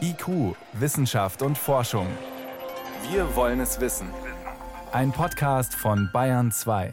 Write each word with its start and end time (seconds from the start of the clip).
IQ, 0.00 0.56
Wissenschaft 0.72 1.42
und 1.42 1.56
Forschung. 1.56 2.06
Wir 3.10 3.36
wollen 3.36 3.60
es 3.60 3.80
wissen. 3.80 4.08
Ein 4.92 5.12
Podcast 5.12 5.74
von 5.74 6.10
Bayern 6.12 6.50
2. 6.50 6.92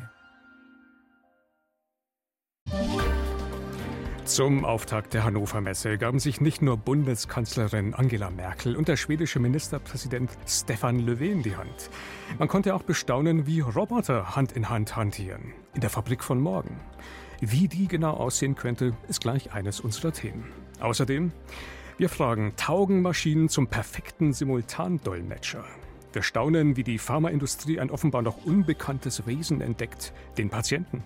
Zum 4.25 4.66
Auftakt 4.66 5.13
der 5.13 5.24
Hannover 5.24 5.61
Messe 5.61 5.98
gaben 5.98 6.19
sich 6.19 6.42
nicht 6.42 6.61
nur 6.61 6.77
Bundeskanzlerin 6.77 7.93
Angela 7.93 8.29
Merkel 8.29 8.75
und 8.75 8.89
der 8.89 8.98
schwedische 8.98 9.39
Ministerpräsident 9.39 10.30
Stefan 10.46 11.00
Löfven 11.00 11.41
die 11.41 11.55
Hand. 11.55 11.89
Man 12.38 12.48
konnte 12.48 12.75
auch 12.75 12.84
bestaunen, 12.84 13.48
wie 13.48 13.62
Roboter 13.62 14.36
Hand 14.36 14.52
in 14.52 14.70
Hand 14.70 14.96
hantieren. 14.96 15.54
In 15.73 15.82
der 15.82 15.89
Fabrik 15.89 16.23
von 16.23 16.39
morgen. 16.39 16.80
Wie 17.39 17.68
die 17.68 17.88
genau 17.88 18.14
aussehen 18.14 18.55
könnte, 18.55 18.94
ist 19.07 19.21
gleich 19.21 19.54
eines 19.54 19.80
unserer 19.80 20.12
Themen. 20.12 20.52
Außerdem, 20.80 21.32
wir 21.98 22.09
fragen, 22.09 22.54
taugen 22.57 23.02
Maschinen 23.02 23.50
zum 23.50 23.68
perfekten 23.68 24.34
Simultandolmetscher? 24.34 25.63
Wir 26.13 26.21
staunen, 26.21 26.77
wie 26.77 26.84
die 26.84 26.99
Pharmaindustrie 26.99 27.80
ein 27.80 27.90
offenbar 27.90 28.21
noch 28.21 28.45
unbekanntes 28.45 29.26
Wesen 29.26 29.62
entdeckt, 29.62 30.13
den 30.38 30.49
Patienten. 30.49 31.04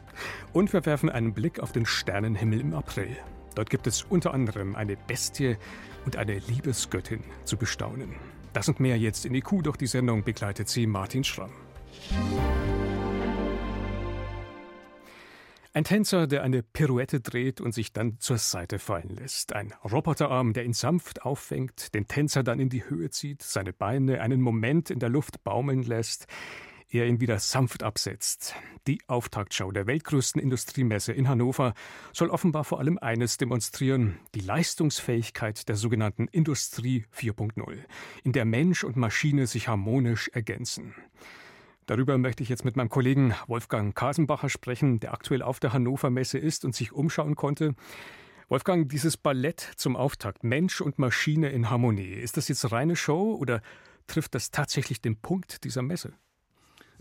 Und 0.54 0.74
wir 0.74 0.86
werfen 0.86 1.10
einen 1.10 1.34
Blick 1.34 1.60
auf 1.60 1.72
den 1.72 1.86
Sternenhimmel 1.86 2.60
im 2.60 2.74
April. 2.74 3.16
Dort 3.56 3.70
gibt 3.70 3.88
es 3.88 4.04
unter 4.04 4.34
anderem 4.34 4.76
eine 4.76 4.96
Bestie 4.96 5.58
und 6.06 6.18
eine 6.18 6.40
Liebesgöttin 6.40 7.24
zu 7.46 7.58
bestaunen. 7.58 8.16
Das 8.54 8.68
und 8.68 8.80
mehr 8.80 8.98
jetzt 8.98 9.26
in 9.26 9.34
IQ, 9.34 9.64
doch 9.64 9.78
die 9.78 9.88
Sendung 9.88 10.24
begleitet 10.24 10.68
sie 10.70 10.88
Martin 10.88 11.24
Schramm. 11.24 11.52
Ein 15.74 15.86
Tänzer, 15.86 16.28
der 16.28 16.44
eine 16.44 16.64
Pirouette 16.64 17.22
dreht 17.22 17.62
und 17.62 17.74
sich 17.74 17.94
dann 17.94 18.20
zur 18.20 18.38
Seite 18.38 18.78
fallen 18.78 19.08
lässt. 19.08 19.54
Ein 19.54 19.74
Roboterarm, 19.90 20.52
der 20.52 20.66
ihn 20.66 20.74
sanft 20.74 21.22
auffängt, 21.22 21.94
den 21.94 22.10
Tänzer 22.10 22.44
dann 22.44 22.60
in 22.60 22.68
die 22.68 22.90
Höhe 22.90 23.10
zieht, 23.10 23.42
seine 23.42 23.72
Beine 23.72 24.20
einen 24.20 24.42
Moment 24.42 24.90
in 24.90 25.00
der 25.00 25.08
Luft 25.08 25.46
baumeln 25.46 25.84
lässt, 25.84 26.28
er 26.90 27.08
ihn 27.08 27.22
wieder 27.22 27.40
sanft 27.40 27.84
absetzt. 27.84 28.54
Die 28.86 29.00
Auftaktschau 29.08 29.72
der 29.72 29.88
weltgrößten 29.88 30.42
Industriemesse 30.42 31.14
in 31.14 31.30
Hannover 31.30 31.74
soll 32.12 32.32
offenbar 32.32 32.66
vor 32.66 32.80
allem 32.80 32.98
eines 32.98 33.38
demonstrieren, 33.38 34.20
die 34.36 34.42
Leistungsfähigkeit 34.42 35.70
der 35.70 35.78
sogenannten 35.78 36.28
Industrie 36.28 37.06
4.0, 37.18 37.78
in 38.26 38.34
der 38.34 38.44
Mensch 38.44 38.84
und 38.84 38.98
Maschine 38.98 39.48
sich 39.48 39.70
harmonisch 39.70 40.28
ergänzen. 40.34 40.96
Darüber 41.86 42.18
möchte 42.18 42.44
ich 42.44 42.50
jetzt 42.50 42.66
mit 42.66 42.76
meinem 42.76 42.90
Kollegen 42.90 43.34
Wolfgang 43.48 43.96
Kasenbacher 43.96 44.50
sprechen, 44.50 45.00
der 45.00 45.14
aktuell 45.14 45.42
auf 45.42 45.60
der 45.60 45.74
Hannover 45.74 46.10
Messe 46.10 46.38
ist 46.38 46.64
und 46.64 46.76
sich 46.76 46.92
umschauen 46.92 47.36
konnte. 47.36 47.76
Wolfgang, 48.50 48.90
dieses 48.90 49.18
Ballett 49.18 49.62
zum 49.78 49.96
Auftakt, 49.96 50.44
Mensch 50.44 50.82
und 50.82 51.00
Maschine 51.00 51.50
in 51.50 51.70
Harmonie, 51.70 52.14
ist 52.14 52.38
das 52.38 52.48
jetzt 52.50 52.72
reine 52.72 52.96
Show 52.96 53.36
oder 53.36 53.62
trifft 54.08 54.36
das 54.36 54.52
tatsächlich 54.52 55.02
den 55.02 55.16
Punkt 55.16 55.64
dieser 55.64 55.82
Messe? 55.82 56.14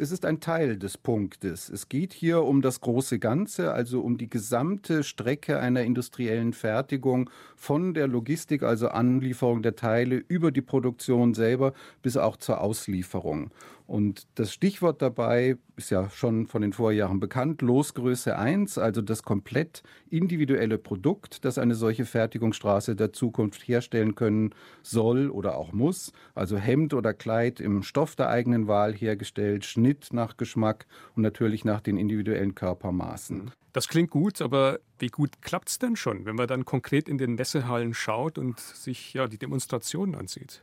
Es 0.02 0.12
ist 0.12 0.24
ein 0.24 0.40
Teil 0.40 0.78
des 0.78 0.96
Punktes. 0.96 1.68
Es 1.68 1.90
geht 1.90 2.14
hier 2.14 2.42
um 2.44 2.62
das 2.62 2.80
große 2.80 3.18
Ganze, 3.18 3.74
also 3.74 4.00
um 4.00 4.16
die 4.16 4.30
gesamte 4.30 5.04
Strecke 5.04 5.60
einer 5.60 5.82
industriellen 5.82 6.54
Fertigung 6.54 7.28
von 7.54 7.92
der 7.92 8.06
Logistik, 8.06 8.62
also 8.62 8.88
Anlieferung 8.88 9.60
der 9.62 9.76
Teile, 9.76 10.16
über 10.16 10.52
die 10.52 10.62
Produktion 10.62 11.34
selber 11.34 11.74
bis 12.00 12.16
auch 12.16 12.38
zur 12.38 12.62
Auslieferung. 12.62 13.50
Und 13.90 14.28
das 14.36 14.52
Stichwort 14.52 15.02
dabei 15.02 15.56
ist 15.74 15.90
ja 15.90 16.08
schon 16.10 16.46
von 16.46 16.62
den 16.62 16.72
Vorjahren 16.72 17.18
bekannt, 17.18 17.60
Losgröße 17.60 18.38
1, 18.38 18.78
also 18.78 19.02
das 19.02 19.24
komplett 19.24 19.82
individuelle 20.08 20.78
Produkt, 20.78 21.44
das 21.44 21.58
eine 21.58 21.74
solche 21.74 22.04
Fertigungsstraße 22.04 22.94
der 22.94 23.12
Zukunft 23.12 23.66
herstellen 23.66 24.14
können 24.14 24.54
soll 24.84 25.28
oder 25.28 25.56
auch 25.56 25.72
muss. 25.72 26.12
Also 26.36 26.56
Hemd 26.56 26.94
oder 26.94 27.12
Kleid 27.12 27.58
im 27.58 27.82
Stoff 27.82 28.14
der 28.14 28.28
eigenen 28.28 28.68
Wahl 28.68 28.94
hergestellt, 28.94 29.64
Schnitt 29.64 30.12
nach 30.12 30.36
Geschmack 30.36 30.86
und 31.16 31.24
natürlich 31.24 31.64
nach 31.64 31.80
den 31.80 31.96
individuellen 31.96 32.54
Körpermaßen. 32.54 33.50
Das 33.72 33.88
klingt 33.88 34.10
gut, 34.10 34.40
aber 34.40 34.78
wie 35.00 35.08
gut 35.08 35.42
klappt 35.42 35.68
es 35.68 35.80
denn 35.80 35.96
schon, 35.96 36.26
wenn 36.26 36.36
man 36.36 36.46
dann 36.46 36.64
konkret 36.64 37.08
in 37.08 37.18
den 37.18 37.34
Messehallen 37.34 37.94
schaut 37.94 38.38
und 38.38 38.60
sich 38.60 39.14
ja 39.14 39.26
die 39.26 39.38
Demonstrationen 39.38 40.14
ansieht? 40.14 40.62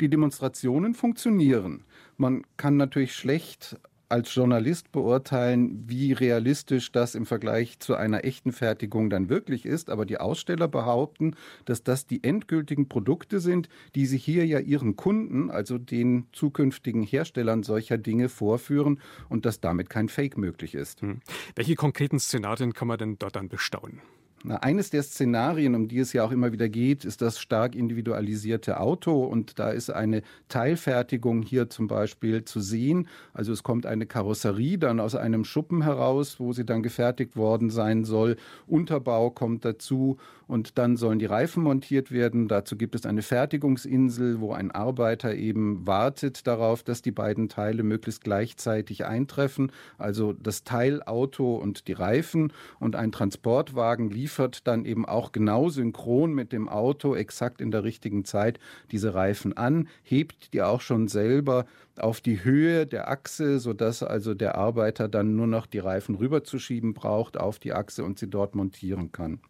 Die 0.00 0.08
Demonstrationen 0.08 0.94
funktionieren. 0.94 1.84
Man 2.16 2.42
kann 2.56 2.76
natürlich 2.76 3.14
schlecht 3.14 3.76
als 4.08 4.34
Journalist 4.34 4.92
beurteilen, 4.92 5.84
wie 5.88 6.12
realistisch 6.12 6.92
das 6.92 7.14
im 7.14 7.26
Vergleich 7.26 7.80
zu 7.80 7.96
einer 7.96 8.24
echten 8.24 8.52
Fertigung 8.52 9.10
dann 9.10 9.28
wirklich 9.28 9.66
ist. 9.66 9.90
Aber 9.90 10.06
die 10.06 10.18
Aussteller 10.18 10.68
behaupten, 10.68 11.34
dass 11.64 11.82
das 11.82 12.06
die 12.06 12.22
endgültigen 12.22 12.88
Produkte 12.88 13.40
sind, 13.40 13.68
die 13.94 14.06
sie 14.06 14.18
hier 14.18 14.46
ja 14.46 14.60
ihren 14.60 14.96
Kunden, 14.96 15.50
also 15.50 15.78
den 15.78 16.26
zukünftigen 16.32 17.02
Herstellern 17.02 17.62
solcher 17.62 17.98
Dinge 17.98 18.28
vorführen 18.28 19.00
und 19.28 19.46
dass 19.46 19.60
damit 19.60 19.90
kein 19.90 20.08
Fake 20.08 20.38
möglich 20.38 20.74
ist. 20.74 21.00
Hm. 21.00 21.20
Welche 21.56 21.74
konkreten 21.74 22.20
Szenarien 22.20 22.72
kann 22.72 22.88
man 22.88 22.98
denn 22.98 23.18
dort 23.18 23.36
dann 23.36 23.48
bestaunen? 23.48 24.00
Na, 24.46 24.56
eines 24.56 24.90
der 24.90 25.02
Szenarien, 25.02 25.74
um 25.74 25.88
die 25.88 26.00
es 26.00 26.12
ja 26.12 26.22
auch 26.22 26.30
immer 26.30 26.52
wieder 26.52 26.68
geht, 26.68 27.06
ist 27.06 27.22
das 27.22 27.38
stark 27.38 27.74
individualisierte 27.74 28.78
Auto. 28.78 29.24
Und 29.24 29.58
da 29.58 29.70
ist 29.70 29.88
eine 29.88 30.20
Teilfertigung 30.48 31.40
hier 31.40 31.70
zum 31.70 31.86
Beispiel 31.86 32.44
zu 32.44 32.60
sehen. 32.60 33.08
Also 33.32 33.54
es 33.54 33.62
kommt 33.62 33.86
eine 33.86 34.04
Karosserie 34.04 34.76
dann 34.76 35.00
aus 35.00 35.14
einem 35.14 35.46
Schuppen 35.46 35.80
heraus, 35.80 36.40
wo 36.40 36.52
sie 36.52 36.66
dann 36.66 36.82
gefertigt 36.82 37.36
worden 37.36 37.70
sein 37.70 38.04
soll. 38.04 38.36
Unterbau 38.66 39.30
kommt 39.30 39.64
dazu 39.64 40.18
und 40.46 40.78
dann 40.78 40.96
sollen 40.96 41.18
die 41.18 41.26
Reifen 41.26 41.62
montiert 41.62 42.12
werden. 42.12 42.48
Dazu 42.48 42.76
gibt 42.76 42.94
es 42.94 43.06
eine 43.06 43.22
Fertigungsinsel, 43.22 44.40
wo 44.40 44.52
ein 44.52 44.70
Arbeiter 44.70 45.34
eben 45.34 45.86
wartet 45.86 46.46
darauf, 46.46 46.82
dass 46.82 47.02
die 47.02 47.10
beiden 47.10 47.48
Teile 47.48 47.82
möglichst 47.82 48.22
gleichzeitig 48.22 49.04
eintreffen. 49.04 49.72
Also 49.98 50.32
das 50.32 50.64
Teilauto 50.64 51.56
und 51.56 51.88
die 51.88 51.92
Reifen 51.92 52.52
und 52.80 52.96
ein 52.96 53.12
Transportwagen 53.12 54.10
liefert 54.10 54.66
dann 54.66 54.84
eben 54.84 55.06
auch 55.06 55.32
genau 55.32 55.68
synchron 55.68 56.32
mit 56.34 56.52
dem 56.52 56.68
Auto 56.68 57.14
exakt 57.14 57.60
in 57.60 57.70
der 57.70 57.84
richtigen 57.84 58.24
Zeit 58.24 58.58
diese 58.90 59.14
Reifen 59.14 59.56
an, 59.56 59.88
hebt 60.02 60.52
die 60.52 60.62
auch 60.62 60.80
schon 60.80 61.08
selber 61.08 61.66
auf 61.98 62.20
die 62.20 62.44
Höhe 62.44 62.86
der 62.86 63.08
Achse, 63.08 63.58
sodass 63.58 64.02
also 64.02 64.34
der 64.34 64.56
Arbeiter 64.56 65.08
dann 65.08 65.36
nur 65.36 65.46
noch 65.46 65.66
die 65.66 65.78
Reifen 65.78 66.16
rüberzuschieben 66.16 66.94
braucht 66.94 67.36
auf 67.36 67.58
die 67.58 67.72
Achse 67.72 68.04
und 68.04 68.18
sie 68.18 68.28
dort 68.28 68.54
montieren 68.54 69.12
kann. 69.12 69.40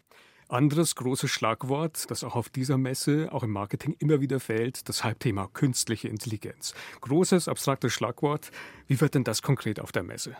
Anderes 0.48 0.94
großes 0.94 1.30
Schlagwort, 1.30 2.10
das 2.10 2.22
auch 2.22 2.36
auf 2.36 2.48
dieser 2.48 2.76
Messe, 2.76 3.28
auch 3.32 3.42
im 3.42 3.50
Marketing 3.50 3.96
immer 3.98 4.20
wieder 4.20 4.40
fällt, 4.40 4.88
das 4.88 5.02
Halbthema 5.02 5.48
künstliche 5.52 6.08
Intelligenz. 6.08 6.74
Großes, 7.00 7.48
abstraktes 7.48 7.92
Schlagwort. 7.92 8.50
Wie 8.86 9.00
wird 9.00 9.14
denn 9.14 9.24
das 9.24 9.42
konkret 9.42 9.80
auf 9.80 9.90
der 9.90 10.02
Messe? 10.02 10.36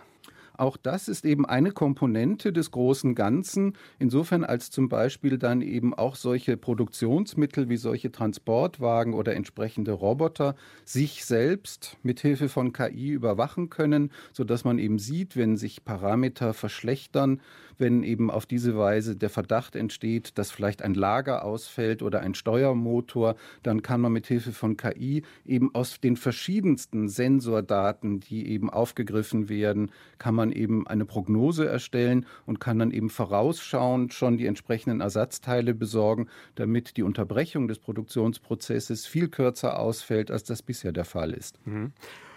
Auch 0.57 0.77
das 0.77 1.09
ist 1.09 1.25
eben 1.25 1.47
eine 1.47 1.73
Komponente 1.73 2.53
des 2.53 2.71
großen 2.71 3.17
Ganzen, 3.17 3.73
insofern 3.99 4.45
als 4.45 4.71
zum 4.71 4.89
Beispiel 4.89 5.37
dann 5.37 5.63
eben 5.63 5.95
auch 5.95 6.15
solche 6.15 6.57
Produktionsmittel 6.57 7.69
wie 7.69 7.77
solche 7.77 8.13
Transportwagen 8.13 9.15
oder 9.15 9.35
entsprechende 9.35 9.93
Roboter 9.93 10.55
sich 10.85 11.25
selbst 11.25 11.97
mit 12.03 12.21
Hilfe 12.21 12.49
von 12.49 12.73
KI 12.73 13.11
überwachen 13.11 13.69
können, 13.69 14.11
so 14.33 14.45
dass 14.45 14.65
man 14.65 14.79
eben 14.79 15.01
sieht, 15.01 15.37
wenn 15.37 15.57
sich 15.57 15.85
Parameter 15.85 16.55
verschlechtern, 16.55 17.41
wenn 17.79 18.05
eben 18.05 18.31
auf 18.31 18.47
diese 18.47 18.77
Weise 18.77 19.17
der 19.17 19.31
Verdacht 19.31 19.75
entsteht, 19.75 20.39
dass 20.39 20.53
vielleicht 20.53 20.83
ein 20.83 20.95
Lager 20.95 21.45
ausfällt 21.45 22.03
oder 22.03 22.21
ein 22.21 22.35
Steuermotor, 22.35 23.35
dann 23.63 23.83
kann 23.83 24.01
man 24.01 24.13
mit 24.13 24.27
Hilfe 24.27 24.53
von 24.53 24.77
KI 24.77 25.23
eben 25.45 25.75
aus 25.75 26.01
den 26.01 26.17
verschiedensten 26.17 27.09
Sensordaten, 27.09 28.21
die 28.21 28.49
eben 28.49 28.71
aufgegriffen 28.71 29.49
werden, 29.49 29.91
kann 30.19 30.35
man 30.35 30.44
eben 30.53 30.87
eine 30.87 31.05
Prognose 31.05 31.67
erstellen 31.67 32.27
und 32.47 32.61
kann 32.61 32.79
dann 32.79 32.91
eben 32.91 33.11
vorausschauend 33.11 34.13
schon 34.13 34.37
die 34.37 34.47
entsprechenden 34.47 35.01
Ersatzteile 35.01 35.75
besorgen, 35.75 36.29
damit 36.55 36.97
die 36.97 37.03
Unterbrechung 37.03 37.69
des 37.69 37.79
Produktionsprozesses 37.79 39.07
viel 39.07 39.29
kürzer 39.29 39.79
ausfällt, 39.79 40.31
als 40.31 40.45
das 40.45 40.63
bisher 40.63 40.93
der 40.93 41.05
Fall 41.05 41.33
ist. 41.33 41.59
Mhm. 41.67 41.93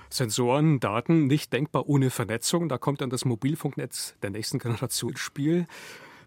Sensoren, 0.10 0.80
Daten, 0.80 1.28
nicht 1.28 1.52
denkbar 1.52 1.90
ohne 1.90 2.10
Vernetzung. 2.10 2.70
Da 2.70 2.78
kommt 2.78 3.02
dann 3.02 3.10
das 3.10 3.26
Mobilfunknetz 3.26 4.16
der 4.22 4.30
nächsten 4.30 4.60
Generation 4.60 5.12
ins 5.12 5.20
Spiel. 5.20 5.68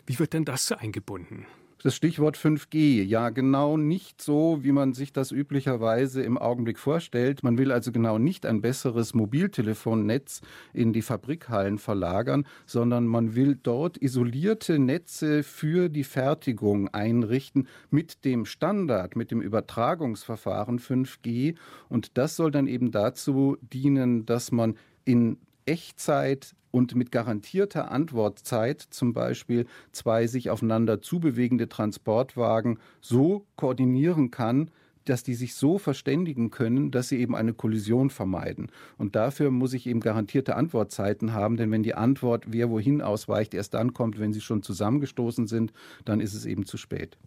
Wie 0.07 0.19
wird 0.19 0.33
denn 0.33 0.45
das 0.45 0.73
eingebunden? 0.73 1.47
Das 1.83 1.95
Stichwort 1.95 2.37
5G, 2.37 3.03
ja 3.05 3.31
genau 3.31 3.79
nicht 3.79 4.21
so, 4.21 4.59
wie 4.61 4.71
man 4.71 4.93
sich 4.93 5.15
das 5.15 5.33
üblicherweise 5.33 6.23
im 6.23 6.37
Augenblick 6.37 6.79
vorstellt. 6.79 7.43
Man 7.43 7.57
will 7.57 7.73
also 7.73 7.91
genau 7.91 8.19
nicht 8.19 8.45
ein 8.45 8.61
besseres 8.61 9.15
Mobiltelefonnetz 9.15 10.43
in 10.75 10.93
die 10.93 11.01
Fabrikhallen 11.01 11.79
verlagern, 11.79 12.47
sondern 12.67 13.07
man 13.07 13.35
will 13.35 13.59
dort 13.63 13.97
isolierte 13.97 14.79
Netze 14.79 15.43
für 15.43 15.89
die 15.89 16.05
Fertigung 16.05 16.89
einrichten 16.89 17.67
mit 17.89 18.27
dem 18.27 18.45
Standard, 18.45 19.17
mit 19.17 19.31
dem 19.31 19.41
Übertragungsverfahren 19.41 20.81
5G. 20.81 21.57
Und 21.89 22.19
das 22.19 22.37
soll 22.37 22.51
dann 22.51 22.67
eben 22.67 22.91
dazu 22.91 23.57
dienen, 23.63 24.27
dass 24.27 24.53
man 24.53 24.77
in 25.07 25.39
Echtzeit 25.65 26.55
und 26.71 26.95
mit 26.95 27.13
garantierter 27.13 27.91
Antwortzeit 27.91 28.81
zum 28.81 29.13
Beispiel 29.13 29.67
zwei 29.93 30.27
sich 30.27 30.51
aufeinander 30.51 31.03
zubewegende 31.03 31.69
Transportwagen 31.69 32.79
so 33.01 33.47
koordinieren 33.57 34.31
kann, 34.31 34.71
dass 35.05 35.23
die 35.23 35.35
sich 35.35 35.55
so 35.55 35.79
verständigen 35.79 36.51
können, 36.51 36.91
dass 36.91 37.09
sie 37.09 37.19
eben 37.19 37.35
eine 37.35 37.55
Kollision 37.55 38.11
vermeiden. 38.11 38.71
Und 38.99 39.17
dafür 39.17 39.51
muss 39.51 39.73
ich 39.73 39.87
eben 39.87 40.01
garantierte 40.01 40.57
Antwortzeiten 40.57 41.33
haben, 41.33 41.57
denn 41.57 41.71
wenn 41.71 41.83
die 41.83 41.95
Antwort, 41.95 42.45
wer 42.49 42.71
wohin 42.71 43.03
ausweicht, 43.03 43.55
erst 43.55 43.75
dann 43.75 43.95
kommt, 43.95 44.19
wenn 44.21 44.33
sie 44.33 44.41
schon 44.41 44.63
zusammengestoßen 44.63 45.47
sind, 45.47 45.73
dann 46.05 46.21
ist 46.21 46.35
es 46.35 46.47
eben 46.47 46.67
zu 46.67 46.77
spät. 46.77 47.19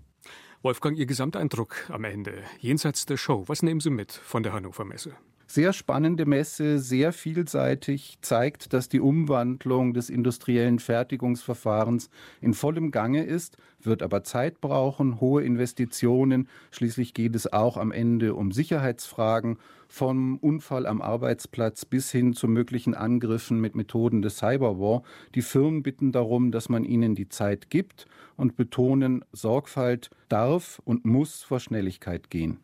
Wolfgang, 0.62 0.98
Ihr 0.98 1.08
Gesamteindruck 1.08 1.90
am 1.90 2.06
Ende, 2.06 2.36
jenseits 2.60 3.06
der 3.06 3.18
Show, 3.18 3.44
was 3.48 3.64
nehmen 3.64 3.82
Sie 3.82 3.90
mit 3.90 4.14
von 4.14 4.44
der 4.44 4.54
Hannover 4.54 4.86
Messe? 4.86 5.12
Sehr 5.46 5.74
spannende 5.74 6.26
Messe, 6.26 6.80
sehr 6.80 7.12
vielseitig, 7.12 8.18
zeigt, 8.22 8.74
dass 8.74 8.90
die 8.90 9.02
Umwandlung 9.02 9.94
des 9.94 10.10
industriellen 10.10 10.80
Fertigungsverfahrens 10.80 12.10
in 12.42 12.54
vollem 12.54 12.92
Gange 12.92 13.24
ist, 13.24 13.58
wird 13.82 14.02
aber 14.02 14.24
Zeit 14.24 14.62
brauchen, 14.62 15.20
hohe 15.20 15.44
Investitionen. 15.44 16.48
Schließlich 16.72 17.14
geht 17.14 17.36
es 17.36 17.52
auch 17.52 17.78
am 17.78 17.92
Ende 17.92 18.36
um 18.36 18.52
Sicherheitsfragen, 18.52 19.58
vom 19.88 20.38
Unfall 20.38 20.88
am 20.88 21.02
Arbeitsplatz 21.02 21.86
bis 21.86 22.10
hin 22.10 22.34
zu 22.34 22.48
möglichen 22.48 22.96
Angriffen 22.96 23.60
mit 23.60 23.76
Methoden 23.76 24.22
des 24.22 24.38
Cyberwar. 24.38 25.04
Die 25.36 25.44
Firmen 25.44 25.84
bitten 25.84 26.12
darum, 26.12 26.52
dass 26.52 26.70
man 26.70 26.84
ihnen 26.84 27.16
die 27.16 27.30
Zeit 27.30 27.70
gibt 27.70 28.08
und 28.36 28.56
betonen, 28.56 29.24
Sorgfalt 29.34 30.10
darf 30.30 30.82
und 30.84 31.06
muss 31.06 31.44
vor 31.44 31.60
Schnelligkeit 31.60 32.30
gehen. 32.30 32.60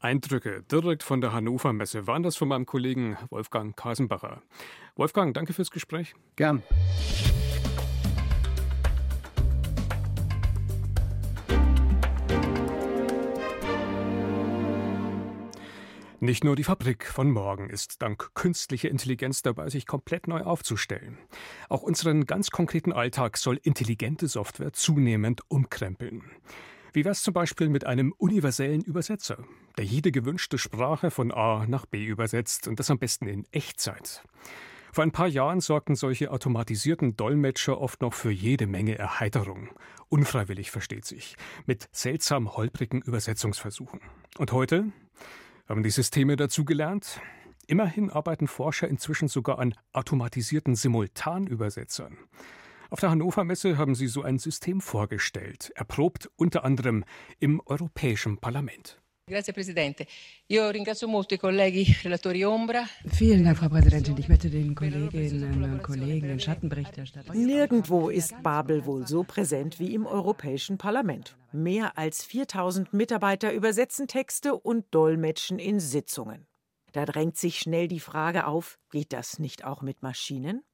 Eindrücke 0.00 0.62
direkt 0.62 1.02
von 1.02 1.20
der 1.20 1.34
Hannover 1.34 1.74
Messe 1.74 2.06
waren 2.06 2.22
das 2.22 2.36
von 2.36 2.48
meinem 2.48 2.64
Kollegen 2.64 3.18
Wolfgang 3.28 3.76
Kasenbacher. 3.76 4.42
Wolfgang, 4.96 5.34
danke 5.34 5.52
fürs 5.52 5.70
Gespräch. 5.70 6.14
Gern. 6.36 6.62
Nicht 16.22 16.44
nur 16.44 16.56
die 16.56 16.64
Fabrik 16.64 17.06
von 17.06 17.30
morgen 17.30 17.70
ist 17.70 18.02
dank 18.02 18.34
künstlicher 18.34 18.90
Intelligenz 18.90 19.42
dabei, 19.42 19.68
sich 19.68 19.86
komplett 19.86 20.28
neu 20.28 20.42
aufzustellen. 20.42 21.18
Auch 21.68 21.82
unseren 21.82 22.24
ganz 22.24 22.50
konkreten 22.50 22.92
Alltag 22.92 23.36
soll 23.36 23.58
intelligente 23.62 24.28
Software 24.28 24.72
zunehmend 24.72 25.42
umkrempeln. 25.48 26.22
Wie 26.92 27.04
wäre 27.04 27.12
es 27.12 27.22
zum 27.22 27.34
Beispiel 27.34 27.68
mit 27.68 27.86
einem 27.86 28.12
universellen 28.18 28.80
Übersetzer, 28.80 29.38
der 29.76 29.84
jede 29.84 30.10
gewünschte 30.10 30.58
Sprache 30.58 31.12
von 31.12 31.30
A 31.30 31.64
nach 31.68 31.86
B 31.86 32.04
übersetzt 32.04 32.66
und 32.66 32.80
das 32.80 32.90
am 32.90 32.98
besten 32.98 33.28
in 33.28 33.46
Echtzeit? 33.52 34.24
Vor 34.92 35.04
ein 35.04 35.12
paar 35.12 35.28
Jahren 35.28 35.60
sorgten 35.60 35.94
solche 35.94 36.32
automatisierten 36.32 37.16
Dolmetscher 37.16 37.80
oft 37.80 38.02
noch 38.02 38.12
für 38.12 38.32
jede 38.32 38.66
Menge 38.66 38.98
Erheiterung. 38.98 39.68
Unfreiwillig 40.08 40.72
versteht 40.72 41.04
sich, 41.04 41.36
mit 41.64 41.88
seltsam 41.92 42.56
holprigen 42.56 43.00
Übersetzungsversuchen. 43.00 44.00
Und 44.38 44.50
heute 44.50 44.90
haben 45.68 45.84
die 45.84 45.90
Systeme 45.90 46.34
dazugelernt? 46.34 47.20
Immerhin 47.68 48.10
arbeiten 48.10 48.48
Forscher 48.48 48.88
inzwischen 48.88 49.28
sogar 49.28 49.60
an 49.60 49.74
automatisierten 49.92 50.74
Simultanübersetzern. 50.74 52.18
Auf 52.90 52.98
der 52.98 53.10
Hannover 53.10 53.44
Messe 53.44 53.78
haben 53.78 53.94
sie 53.94 54.08
so 54.08 54.22
ein 54.22 54.40
System 54.40 54.80
vorgestellt, 54.80 55.70
erprobt 55.76 56.28
unter 56.34 56.64
anderem 56.64 57.04
im 57.38 57.62
Europäischen 57.64 58.38
Parlament. 58.38 59.00
Vielen 63.06 63.44
Dank, 63.44 63.58
Frau 63.58 63.68
Präsidentin. 63.68 64.16
Ich 64.18 64.28
möchte 64.28 64.50
den 64.50 64.74
Kolleginnen 64.74 65.62
und 65.62 65.82
Kollegen, 65.84 66.26
den 66.26 66.40
Schattenberichterstattern. 66.40 67.40
Nirgendwo 67.40 68.08
ist 68.08 68.34
Babel 68.42 68.84
wohl 68.86 69.06
so 69.06 69.22
präsent 69.22 69.78
wie 69.78 69.94
im 69.94 70.04
Europäischen 70.04 70.76
Parlament. 70.76 71.36
Mehr 71.52 71.96
als 71.96 72.24
4000 72.24 72.92
Mitarbeiter 72.92 73.52
übersetzen 73.52 74.08
Texte 74.08 74.56
und 74.56 74.92
dolmetschen 74.92 75.60
in 75.60 75.78
Sitzungen. 75.78 76.48
Da 76.90 77.04
drängt 77.04 77.36
sich 77.36 77.60
schnell 77.60 77.86
die 77.86 78.00
Frage 78.00 78.48
auf, 78.48 78.80
geht 78.90 79.12
das 79.12 79.38
nicht 79.38 79.64
auch 79.64 79.80
mit 79.80 80.02
Maschinen? 80.02 80.64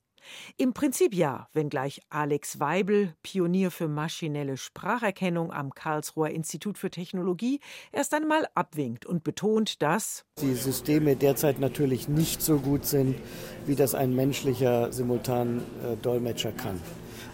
Im 0.57 0.73
Prinzip 0.73 1.15
ja, 1.15 1.49
wenngleich 1.53 2.01
Alex 2.11 2.61
Weibel, 2.61 3.15
Pionier 3.23 3.71
für 3.71 3.89
maschinelle 3.89 4.57
Spracherkennung 4.57 5.53
am 5.53 5.73
Karlsruher 5.73 6.31
Institut 6.31 6.79
für 6.79 6.91
Technologie, 6.91 7.61
erst 7.93 8.15
einmal 8.15 8.47
abwinkt 8.55 9.07
und 9.07 9.25
betont, 9.25 9.83
dass 9.83 10.25
die 10.41 10.55
Systeme 10.55 11.17
derzeit 11.17 11.59
natürlich 11.59 12.09
nicht 12.09 12.43
so 12.43 12.59
gut 12.59 12.85
sind, 12.85 13.17
wie 13.67 13.75
das 13.75 13.95
ein 13.95 14.15
menschlicher 14.15 14.93
Simultan-Dolmetscher 14.93 16.53
kann. 16.53 16.81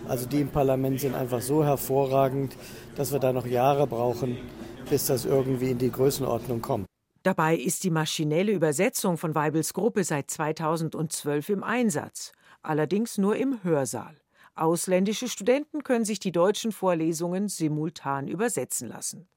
Also 0.09 0.27
die 0.27 0.41
im 0.41 0.49
Parlament 0.49 1.01
sind 1.01 1.15
einfach 1.15 1.41
so 1.41 1.65
hervorragend, 1.65 2.57
dass 2.97 3.13
wir 3.13 3.21
da 3.21 3.33
noch 3.33 3.47
Jahre 3.47 3.87
brauchen, 3.87 4.37
bis 4.91 5.07
das 5.07 5.25
irgendwie 5.25 5.71
in 5.71 5.79
die 5.79 5.91
Größenordnung 5.91 6.61
kommt. 6.61 6.87
Dabei 7.23 7.57
ist 7.57 7.85
die 7.85 7.91
maschinelle 7.91 8.53
Übersetzung 8.53 9.17
von 9.17 9.35
Weibels 9.35 9.75
Gruppe 9.75 10.03
seit 10.03 10.31
2012 10.31 11.51
im 11.51 11.63
Einsatz 11.63 12.33
allerdings 12.63 13.19
nur 13.19 13.37
im 13.37 13.63
Hörsaal. 13.63 14.17
Ausländische 14.55 15.29
Studenten 15.29 15.83
können 15.83 16.05
sich 16.05 16.21
die 16.21 16.33
deutschen 16.33 16.73
Vorlesungen 16.73 17.49
simultan 17.49 18.29
übersetzen 18.29 18.89
lassen. 18.89 19.29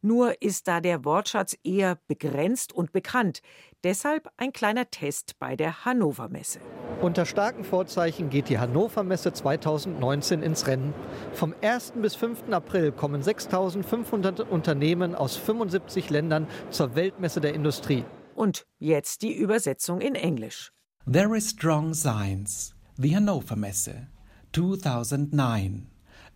Nur 0.00 0.40
ist 0.42 0.68
da 0.68 0.80
der 0.80 1.04
Wortschatz 1.04 1.56
eher 1.62 1.98
begrenzt 2.08 2.72
und 2.72 2.92
bekannt. 2.92 3.40
Deshalb 3.84 4.30
ein 4.36 4.52
kleiner 4.52 4.90
Test 4.90 5.38
bei 5.38 5.56
der 5.56 5.84
Hannover 5.84 6.28
Messe. 6.28 6.60
Unter 7.00 7.26
starken 7.26 7.64
Vorzeichen 7.64 8.30
geht 8.30 8.48
die 8.48 8.58
Hannover 8.58 9.02
Messe 9.02 9.32
2019 9.32 10.42
ins 10.42 10.66
Rennen. 10.66 10.94
Vom 11.32 11.54
1. 11.62 11.94
bis 11.96 12.14
5. 12.14 12.50
April 12.50 12.92
kommen 12.92 13.22
6500 13.22 14.40
Unternehmen 14.40 15.14
aus 15.14 15.36
75 15.36 16.10
Ländern 16.10 16.46
zur 16.70 16.94
Weltmesse 16.94 17.40
der 17.40 17.54
Industrie. 17.54 18.04
Und 18.34 18.66
jetzt 18.78 19.22
die 19.22 19.32
Übersetzung 19.36 20.00
in 20.00 20.14
Englisch. 20.14 20.72
There 21.10 21.36
is 21.36 21.50
strong 21.50 21.94
signs. 21.94 22.74
The 22.96 23.16
Hannover 23.16 23.56
Messe, 23.56 24.06
2009. 24.52 25.91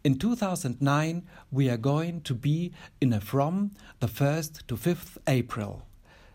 In 0.07 0.21
2009, 0.21 1.27
we 1.51 1.69
are 1.69 1.77
going 1.77 2.23
to 2.23 2.33
be 2.33 2.71
in 3.01 3.13
a 3.13 3.21
from 3.21 3.73
the 3.99 4.07
1st 4.07 4.65
to 4.69 4.77
5th 4.77 5.19
April. 5.27 5.83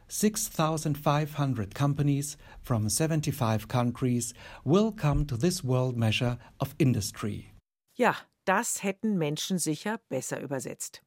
6,500 0.10 1.74
companies 1.74 2.36
from 2.62 2.90
75 2.90 3.70
countries 3.70 4.34
will 4.66 4.92
come 4.92 5.26
to 5.26 5.38
this 5.38 5.64
world 5.64 5.96
measure 5.96 6.38
of 6.60 6.76
industry. 6.80 7.54
Ja, 7.96 8.18
das 8.44 8.84
hätten 8.84 9.18
Menschen 9.18 9.58
sicher 9.58 10.02
besser 10.10 10.42
übersetzt. 10.42 11.02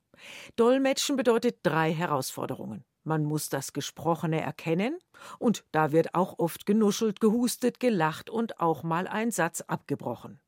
Dolmetschen 0.57 1.17
bedeutet 1.17 1.59
drei 1.65 1.93
Herausforderungen. 1.93 2.83
Man 3.03 3.25
muss 3.25 3.51
das 3.51 3.75
Gesprochene 3.75 4.41
erkennen, 4.41 4.99
und 5.39 5.67
da 5.73 5.93
wird 5.93 6.15
auch 6.15 6.39
oft 6.39 6.65
genuschelt, 6.65 7.21
gehustet, 7.21 7.79
gelacht 7.79 8.31
und 8.31 8.59
auch 8.59 8.83
mal 8.83 9.07
ein 9.07 9.31
Satz 9.33 9.61
abgebrochen. 9.61 10.41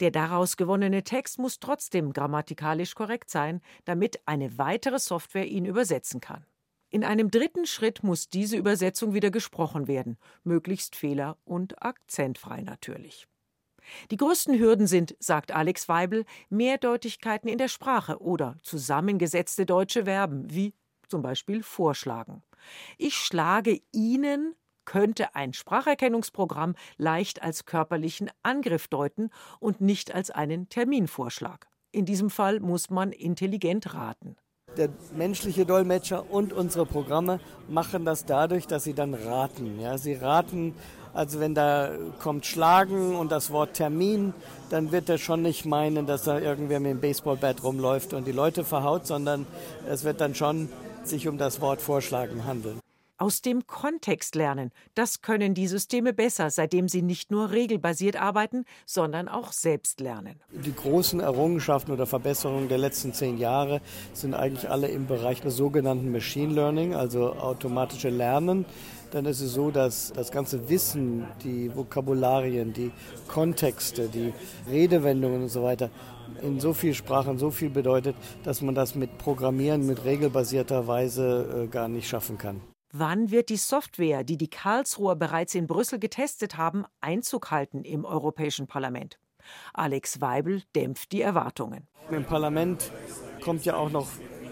Der 0.00 0.10
daraus 0.10 0.56
gewonnene 0.56 1.02
Text 1.02 1.38
muss 1.38 1.58
trotzdem 1.58 2.12
grammatikalisch 2.12 2.94
korrekt 2.94 3.30
sein, 3.30 3.60
damit 3.84 4.20
eine 4.26 4.58
weitere 4.58 4.98
Software 4.98 5.46
ihn 5.46 5.64
übersetzen 5.64 6.20
kann. 6.20 6.44
In 6.90 7.04
einem 7.04 7.30
dritten 7.30 7.66
Schritt 7.66 8.02
muss 8.02 8.30
diese 8.30 8.56
Übersetzung 8.56 9.12
wieder 9.12 9.30
gesprochen 9.30 9.88
werden, 9.88 10.16
möglichst 10.42 10.96
fehler- 10.96 11.36
und 11.44 11.82
akzentfrei 11.82 12.62
natürlich. 12.62 13.26
Die 14.10 14.16
größten 14.16 14.58
Hürden 14.58 14.86
sind, 14.86 15.16
sagt 15.18 15.52
Alex 15.52 15.88
Weibel, 15.88 16.24
Mehrdeutigkeiten 16.48 17.48
in 17.48 17.58
der 17.58 17.68
Sprache 17.68 18.20
oder 18.20 18.56
zusammengesetzte 18.62 19.66
deutsche 19.66 20.04
Verben 20.04 20.52
wie 20.52 20.74
zum 21.08 21.22
Beispiel 21.22 21.62
vorschlagen. 21.62 22.42
Ich 22.96 23.16
schlage 23.16 23.80
Ihnen 23.92 24.54
könnte 24.88 25.34
ein 25.34 25.52
Spracherkennungsprogramm 25.52 26.74
leicht 26.96 27.42
als 27.42 27.66
körperlichen 27.66 28.30
Angriff 28.42 28.88
deuten 28.88 29.28
und 29.60 29.82
nicht 29.82 30.14
als 30.14 30.30
einen 30.30 30.70
Terminvorschlag. 30.70 31.68
In 31.92 32.06
diesem 32.06 32.30
Fall 32.30 32.60
muss 32.60 32.88
man 32.88 33.12
intelligent 33.12 33.92
raten. 33.92 34.36
Der 34.78 34.88
menschliche 35.14 35.66
Dolmetscher 35.66 36.30
und 36.30 36.54
unsere 36.54 36.86
Programme 36.86 37.38
machen 37.68 38.06
das 38.06 38.24
dadurch, 38.24 38.66
dass 38.66 38.84
sie 38.84 38.94
dann 38.94 39.12
raten. 39.12 39.78
Ja, 39.78 39.98
sie 39.98 40.14
raten, 40.14 40.74
also 41.12 41.38
wenn 41.38 41.54
da 41.54 41.90
kommt 42.18 42.46
Schlagen 42.46 43.14
und 43.14 43.30
das 43.30 43.50
Wort 43.50 43.74
Termin, 43.74 44.32
dann 44.70 44.90
wird 44.90 45.10
er 45.10 45.18
schon 45.18 45.42
nicht 45.42 45.66
meinen, 45.66 46.06
dass 46.06 46.22
da 46.22 46.38
irgendwer 46.38 46.80
mit 46.80 46.92
dem 46.92 47.00
Baseballbat 47.00 47.62
rumläuft 47.62 48.14
und 48.14 48.26
die 48.26 48.32
Leute 48.32 48.64
verhaut, 48.64 49.06
sondern 49.06 49.46
es 49.86 50.04
wird 50.04 50.22
dann 50.22 50.34
schon 50.34 50.70
sich 51.04 51.28
um 51.28 51.36
das 51.36 51.60
Wort 51.60 51.82
Vorschlagen 51.82 52.46
handeln. 52.46 52.80
Aus 53.18 53.42
dem 53.42 53.66
Kontext 53.66 54.36
lernen, 54.36 54.70
das 54.94 55.22
können 55.22 55.52
die 55.52 55.66
Systeme 55.66 56.12
besser, 56.12 56.50
seitdem 56.50 56.88
sie 56.88 57.02
nicht 57.02 57.30
nur 57.32 57.50
regelbasiert 57.50 58.14
arbeiten, 58.14 58.64
sondern 58.86 59.28
auch 59.28 59.50
selbst 59.50 60.00
lernen. 60.00 60.40
Die 60.52 60.74
großen 60.74 61.18
Errungenschaften 61.18 61.92
oder 61.92 62.06
Verbesserungen 62.06 62.68
der 62.68 62.78
letzten 62.78 63.12
zehn 63.12 63.36
Jahre 63.36 63.80
sind 64.12 64.34
eigentlich 64.34 64.70
alle 64.70 64.86
im 64.86 65.06
Bereich 65.06 65.40
des 65.40 65.56
sogenannten 65.56 66.12
Machine 66.12 66.54
Learning, 66.54 66.94
also 66.94 67.32
automatische 67.34 68.08
Lernen 68.08 68.64
dann 69.10 69.24
ist 69.24 69.40
es 69.40 69.54
so, 69.54 69.70
dass 69.70 70.12
das 70.14 70.30
ganze 70.30 70.68
Wissen, 70.68 71.26
die 71.42 71.74
Vokabularien, 71.74 72.74
die 72.74 72.90
Kontexte, 73.26 74.08
die 74.08 74.34
Redewendungen 74.70 75.44
und 75.44 75.48
so 75.48 75.62
weiter 75.62 75.90
in 76.42 76.60
so 76.60 76.74
vielen 76.74 76.94
Sprachen 76.94 77.38
so 77.38 77.50
viel 77.50 77.70
bedeutet, 77.70 78.14
dass 78.44 78.60
man 78.60 78.74
das 78.74 78.94
mit 78.94 79.16
Programmieren, 79.18 79.86
mit 79.86 80.04
regelbasierter 80.04 80.86
Weise 80.86 81.64
äh, 81.64 81.66
gar 81.68 81.88
nicht 81.88 82.06
schaffen 82.06 82.36
kann. 82.36 82.60
Wann 82.92 83.30
wird 83.30 83.50
die 83.50 83.58
Software, 83.58 84.24
die 84.24 84.38
die 84.38 84.48
Karlsruher 84.48 85.14
bereits 85.14 85.54
in 85.54 85.66
Brüssel 85.66 85.98
getestet 85.98 86.56
haben, 86.56 86.86
Einzug 87.02 87.50
halten 87.50 87.84
im 87.84 88.06
Europäischen 88.06 88.66
Parlament? 88.66 89.18
Alex 89.74 90.22
Weibel 90.22 90.62
dämpft 90.74 91.12
die 91.12 91.20
Erwartungen. 91.20 91.86
Im 92.10 92.24
Parlament 92.24 92.90
kommt 93.42 93.66
ja 93.66 93.76
auch 93.76 93.90
noch 93.90 94.06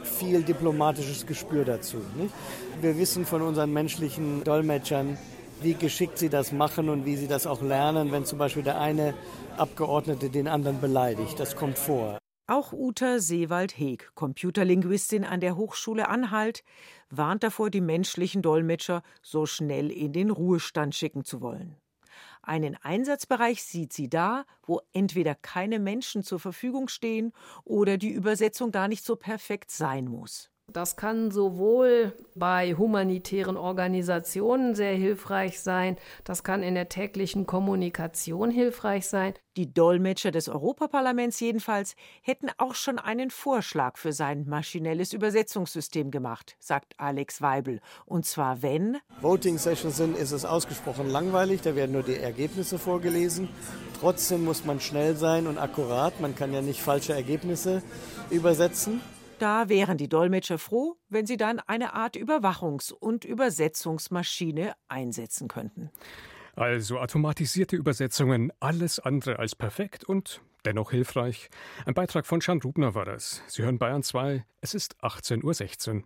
viel 0.04 0.42
diplomatisches 0.42 1.26
Gespür 1.26 1.64
dazu. 1.64 1.96
Nicht? 2.16 2.34
Wir 2.82 2.98
wissen 2.98 3.24
von 3.24 3.40
unseren 3.40 3.72
menschlichen 3.72 4.44
Dolmetschern, 4.44 5.16
wie 5.62 5.72
geschickt 5.72 6.18
sie 6.18 6.28
das 6.28 6.52
machen 6.52 6.90
und 6.90 7.06
wie 7.06 7.16
sie 7.16 7.28
das 7.28 7.46
auch 7.46 7.62
lernen, 7.62 8.12
wenn 8.12 8.26
zum 8.26 8.38
Beispiel 8.38 8.62
der 8.62 8.78
eine 8.78 9.14
Abgeordnete 9.56 10.28
den 10.28 10.46
anderen 10.46 10.80
beleidigt. 10.82 11.40
Das 11.40 11.56
kommt 11.56 11.78
vor. 11.78 12.18
Auch 12.48 12.72
Uta 12.72 13.18
Seewald-Heeg, 13.18 14.12
Computerlinguistin 14.14 15.24
an 15.24 15.40
der 15.40 15.56
Hochschule 15.56 16.08
Anhalt, 16.08 16.62
warnt 17.10 17.42
davor, 17.42 17.70
die 17.70 17.80
menschlichen 17.80 18.40
Dolmetscher 18.40 19.02
so 19.20 19.46
schnell 19.46 19.90
in 19.90 20.12
den 20.12 20.30
Ruhestand 20.30 20.94
schicken 20.94 21.24
zu 21.24 21.40
wollen. 21.40 21.74
Einen 22.42 22.76
Einsatzbereich 22.76 23.64
sieht 23.64 23.92
sie 23.92 24.08
da, 24.08 24.44
wo 24.62 24.80
entweder 24.92 25.34
keine 25.34 25.80
Menschen 25.80 26.22
zur 26.22 26.38
Verfügung 26.38 26.86
stehen 26.86 27.32
oder 27.64 27.98
die 27.98 28.12
Übersetzung 28.12 28.70
gar 28.70 28.86
nicht 28.86 29.04
so 29.04 29.16
perfekt 29.16 29.72
sein 29.72 30.06
muss. 30.06 30.48
Das 30.72 30.96
kann 30.96 31.30
sowohl 31.30 32.12
bei 32.34 32.74
humanitären 32.74 33.56
Organisationen 33.56 34.74
sehr 34.74 34.94
hilfreich 34.94 35.60
sein, 35.60 35.96
das 36.24 36.42
kann 36.42 36.64
in 36.64 36.74
der 36.74 36.88
täglichen 36.88 37.46
Kommunikation 37.46 38.50
hilfreich 38.50 39.06
sein. 39.06 39.34
Die 39.56 39.72
Dolmetscher 39.72 40.32
des 40.32 40.48
Europaparlaments 40.48 41.38
jedenfalls 41.38 41.94
hätten 42.20 42.48
auch 42.58 42.74
schon 42.74 42.98
einen 42.98 43.30
Vorschlag 43.30 43.96
für 43.96 44.12
sein 44.12 44.44
maschinelles 44.48 45.12
Übersetzungssystem 45.12 46.10
gemacht, 46.10 46.56
sagt 46.58 46.94
Alex 46.98 47.40
Weibel. 47.40 47.80
Und 48.04 48.26
zwar 48.26 48.60
wenn 48.60 48.98
Voting 49.20 49.58
Sessions 49.58 49.96
sind, 49.96 50.16
ist 50.16 50.32
es 50.32 50.44
ausgesprochen 50.44 51.08
langweilig, 51.08 51.62
da 51.62 51.76
werden 51.76 51.92
nur 51.92 52.02
die 52.02 52.16
Ergebnisse 52.16 52.78
vorgelesen. 52.78 53.48
Trotzdem 54.00 54.44
muss 54.44 54.64
man 54.64 54.80
schnell 54.80 55.16
sein 55.16 55.46
und 55.46 55.58
akkurat, 55.58 56.20
man 56.20 56.34
kann 56.34 56.52
ja 56.52 56.60
nicht 56.60 56.82
falsche 56.82 57.14
Ergebnisse 57.14 57.82
übersetzen. 58.30 59.00
Da 59.38 59.68
wären 59.68 59.98
die 59.98 60.08
Dolmetscher 60.08 60.58
froh, 60.58 60.96
wenn 61.08 61.26
sie 61.26 61.36
dann 61.36 61.60
eine 61.60 61.94
Art 61.94 62.16
Überwachungs- 62.16 62.92
und 62.92 63.24
Übersetzungsmaschine 63.24 64.74
einsetzen 64.88 65.48
könnten. 65.48 65.90
Also 66.54 66.98
automatisierte 66.98 67.76
Übersetzungen, 67.76 68.50
alles 68.60 68.98
andere 68.98 69.38
als 69.38 69.54
perfekt 69.54 70.04
und 70.04 70.40
dennoch 70.64 70.90
hilfreich. 70.90 71.50
Ein 71.84 71.92
Beitrag 71.92 72.24
von 72.24 72.40
Jan 72.40 72.62
Rubner 72.62 72.94
war 72.94 73.04
das. 73.04 73.42
Sie 73.46 73.62
hören 73.62 73.78
Bayern 73.78 74.02
2, 74.02 74.44
es 74.62 74.72
ist 74.72 74.96
18.16 75.02 75.96
Uhr. 75.96 76.02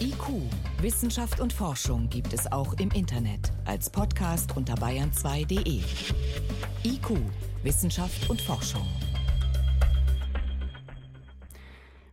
IQ, 0.00 0.42
Wissenschaft 0.82 1.40
und 1.40 1.52
Forschung 1.52 2.10
gibt 2.10 2.32
es 2.32 2.50
auch 2.50 2.74
im 2.74 2.90
Internet 2.90 3.52
als 3.64 3.88
Podcast 3.88 4.56
unter 4.56 4.74
bayern2.de. 4.74 5.82
IQ, 6.84 7.10
Wissenschaft 7.62 8.28
und 8.28 8.40
Forschung. 8.42 8.86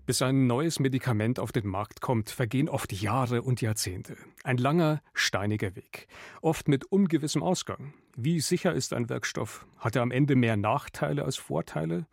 Bis 0.06 0.22
ein 0.22 0.48
neues 0.48 0.82
Medikament 0.82 1.40
auf 1.40 1.54
den 1.54 1.66
Markt 1.66 2.02
kommt, 2.02 2.30
vergehen 2.30 2.68
oft 2.68 2.92
Jahre 2.92 3.42
und 3.42 3.62
Jahrzehnte. 3.62 4.18
Ein 4.44 4.58
langer, 4.58 5.02
steiniger 5.14 5.78
Weg. 5.78 6.08
Oft 6.42 6.68
mit 6.68 6.84
ungewissem 6.84 7.42
Ausgang. 7.42 7.94
Wie 8.18 8.42
sicher 8.42 8.74
ist 8.74 8.92
ein 8.92 9.08
Wirkstoff? 9.08 9.66
Hat 9.78 9.96
er 9.96 10.02
am 10.02 10.12
Ende 10.12 10.36
mehr 10.36 10.58
Nachteile 10.58 11.24
als 11.24 11.38
Vorteile? 11.38 12.06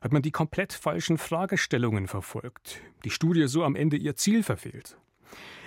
Hat 0.00 0.14
man 0.14 0.22
die 0.22 0.30
komplett 0.30 0.72
falschen 0.72 1.18
Fragestellungen 1.18 2.08
verfolgt? 2.08 2.80
Die 3.04 3.10
Studie 3.10 3.48
so 3.48 3.64
am 3.64 3.76
Ende 3.76 3.98
ihr 3.98 4.16
Ziel 4.16 4.42
verfehlt? 4.42 4.96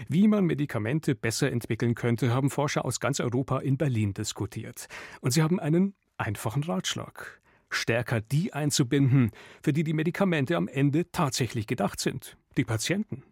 Wie 0.08 0.28
man 0.28 0.46
Medikamente 0.46 1.14
besser 1.14 1.52
entwickeln 1.52 1.94
könnte, 1.94 2.34
haben 2.34 2.50
Forscher 2.50 2.84
aus 2.84 3.00
ganz 3.00 3.20
Europa 3.20 3.60
in 3.60 3.78
Berlin 3.78 4.16
diskutiert. 4.16 4.88
Und 5.22 5.32
sie 5.32 5.44
haben 5.44 5.60
einen 5.60 5.94
einfachen 6.18 6.64
Ratschlag 6.64 7.40
stärker 7.70 8.22
die 8.22 8.54
einzubinden, 8.54 9.32
für 9.62 9.74
die 9.74 9.84
die 9.84 9.94
Medikamente 9.94 10.56
am 10.56 10.68
Ende 10.68 11.12
tatsächlich 11.12 11.68
gedacht 11.68 12.00
sind, 12.00 12.38
die 12.58 12.66
Patienten. 12.66 13.24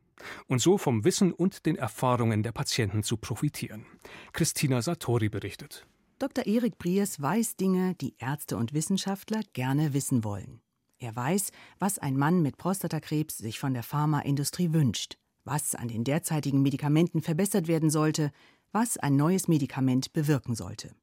Und 0.48 0.62
so 0.62 0.78
vom 0.78 1.04
Wissen 1.04 1.32
und 1.32 1.66
den 1.66 1.76
Erfahrungen 1.76 2.44
der 2.44 2.52
Patienten 2.52 3.04
zu 3.04 3.18
profitieren. 3.18 3.86
Christina 4.34 4.82
Satori 4.82 5.30
berichtet. 5.30 5.86
Dr. 6.20 6.48
Erik 6.48 6.80
Briers 6.80 7.22
weiß 7.22 7.58
Dinge, 7.58 7.94
die 7.96 8.16
Ärzte 8.18 8.58
und 8.58 8.74
Wissenschaftler 8.74 9.42
gerne 9.54 9.94
wissen 9.94 10.24
wollen. 10.24 10.62
Er 11.00 11.16
weiß, 11.16 11.52
was 11.78 12.00
ein 12.00 12.18
Mann 12.18 12.42
mit 12.42 12.58
Prostatakrebs 12.58 13.38
sich 13.38 13.60
von 13.60 13.76
der 13.76 13.84
Pharmaindustrie 13.84 14.74
wünscht, 14.74 15.18
was 15.44 15.76
an 15.76 15.88
den 15.88 16.04
derzeitigen 16.04 16.64
Medikamenten 16.64 17.22
verbessert 17.22 17.68
werden 17.68 17.92
sollte, 17.92 18.32
was 18.72 18.98
ein 18.98 19.16
neues 19.16 19.48
Medikament 19.48 20.12
bewirken 20.14 20.56
sollte. 20.56 20.96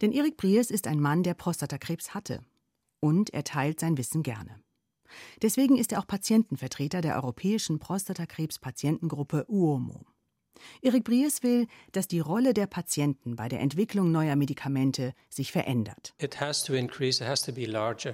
Denn 0.00 0.12
Erik 0.12 0.36
Briers 0.36 0.70
ist 0.70 0.86
ein 0.86 1.00
Mann, 1.00 1.22
der 1.22 1.34
Prostatakrebs 1.34 2.14
hatte. 2.14 2.40
Und 3.00 3.30
er 3.30 3.44
teilt 3.44 3.80
sein 3.80 3.96
Wissen 3.96 4.22
gerne. 4.22 4.60
Deswegen 5.42 5.76
ist 5.76 5.92
er 5.92 6.00
auch 6.00 6.06
Patientenvertreter 6.06 7.00
der 7.00 7.16
Europäischen 7.16 7.78
Prostatakrebs-Patientengruppe 7.78 9.46
UOMO. 9.48 10.04
Erik 10.82 11.04
Briers 11.04 11.42
will, 11.42 11.66
dass 11.92 12.06
die 12.06 12.20
Rolle 12.20 12.54
der 12.54 12.66
Patienten 12.66 13.36
bei 13.36 13.48
der 13.48 13.60
Entwicklung 13.60 14.12
neuer 14.12 14.36
Medikamente 14.36 15.14
sich 15.28 15.52
verändert. 15.52 16.14
It 16.18 16.40
has 16.40 16.62
to 16.64 16.74
increase, 16.74 17.22
it 17.22 17.28
has 17.28 17.42
to 17.42 17.52
be 17.52 17.64
larger. 17.64 18.12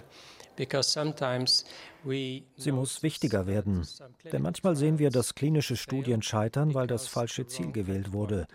Sie 2.57 2.73
muss 2.73 3.03
wichtiger 3.03 3.47
werden, 3.47 3.87
denn 4.33 4.43
manchmal 4.43 4.77
sehen 4.77 4.99
wir, 4.99 5.11
dass 5.11 5.35
klinische 5.35 5.77
Studien 5.77 6.23
scheitern, 6.23 6.75
weil 6.75 6.87
das 6.87 7.09
falsche 7.09 7.47
Ziel 7.47 7.73
gewählt 7.73 8.13
wurde. 8.13 8.47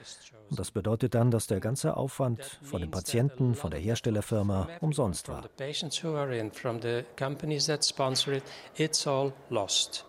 Und 0.50 0.60
das 0.60 0.72
bedeutet 0.72 1.16
dann, 1.16 1.32
dass 1.32 1.48
der 1.48 1.60
ganze 1.60 1.98
Aufwand 1.98 2.60
von 2.64 2.82
den 2.82 2.92
Patienten, 2.92 3.56
von 3.56 3.72
der 3.72 3.80
Herstellerfirma 3.80 4.70
umsonst 4.82 5.30
war. 5.30 5.50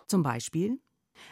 Zum 0.07 0.23
Beispiel 0.23 0.79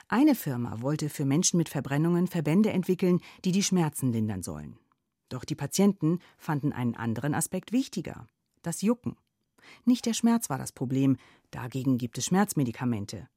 eine 0.08 0.36
Firma 0.36 0.82
wollte 0.82 1.10
für 1.10 1.26
Menschen 1.26 1.58
mit 1.58 1.70
Verbrennungen 1.70 2.28
Verbände 2.28 2.72
entwickeln, 2.72 3.20
die 3.46 3.52
die 3.52 3.64
Schmerzen 3.64 4.12
lindern 4.12 4.44
sollen. 4.44 4.78
Doch 5.30 5.46
die 5.46 5.56
Patienten 5.56 6.20
fanden 6.38 6.74
einen 6.74 6.96
anderen 6.96 7.34
Aspekt 7.34 7.72
wichtiger, 7.72 8.28
das 8.62 8.82
Jucken. 8.82 9.16
Nicht 9.86 10.06
der 10.06 10.14
Schmerz 10.14 10.50
war 10.50 10.58
das 10.58 10.72
Problem, 10.72 11.18
dagegen 11.52 11.98
gibt 11.98 12.18
es 12.18 12.26
Schmerzmedikamente, 12.26 13.28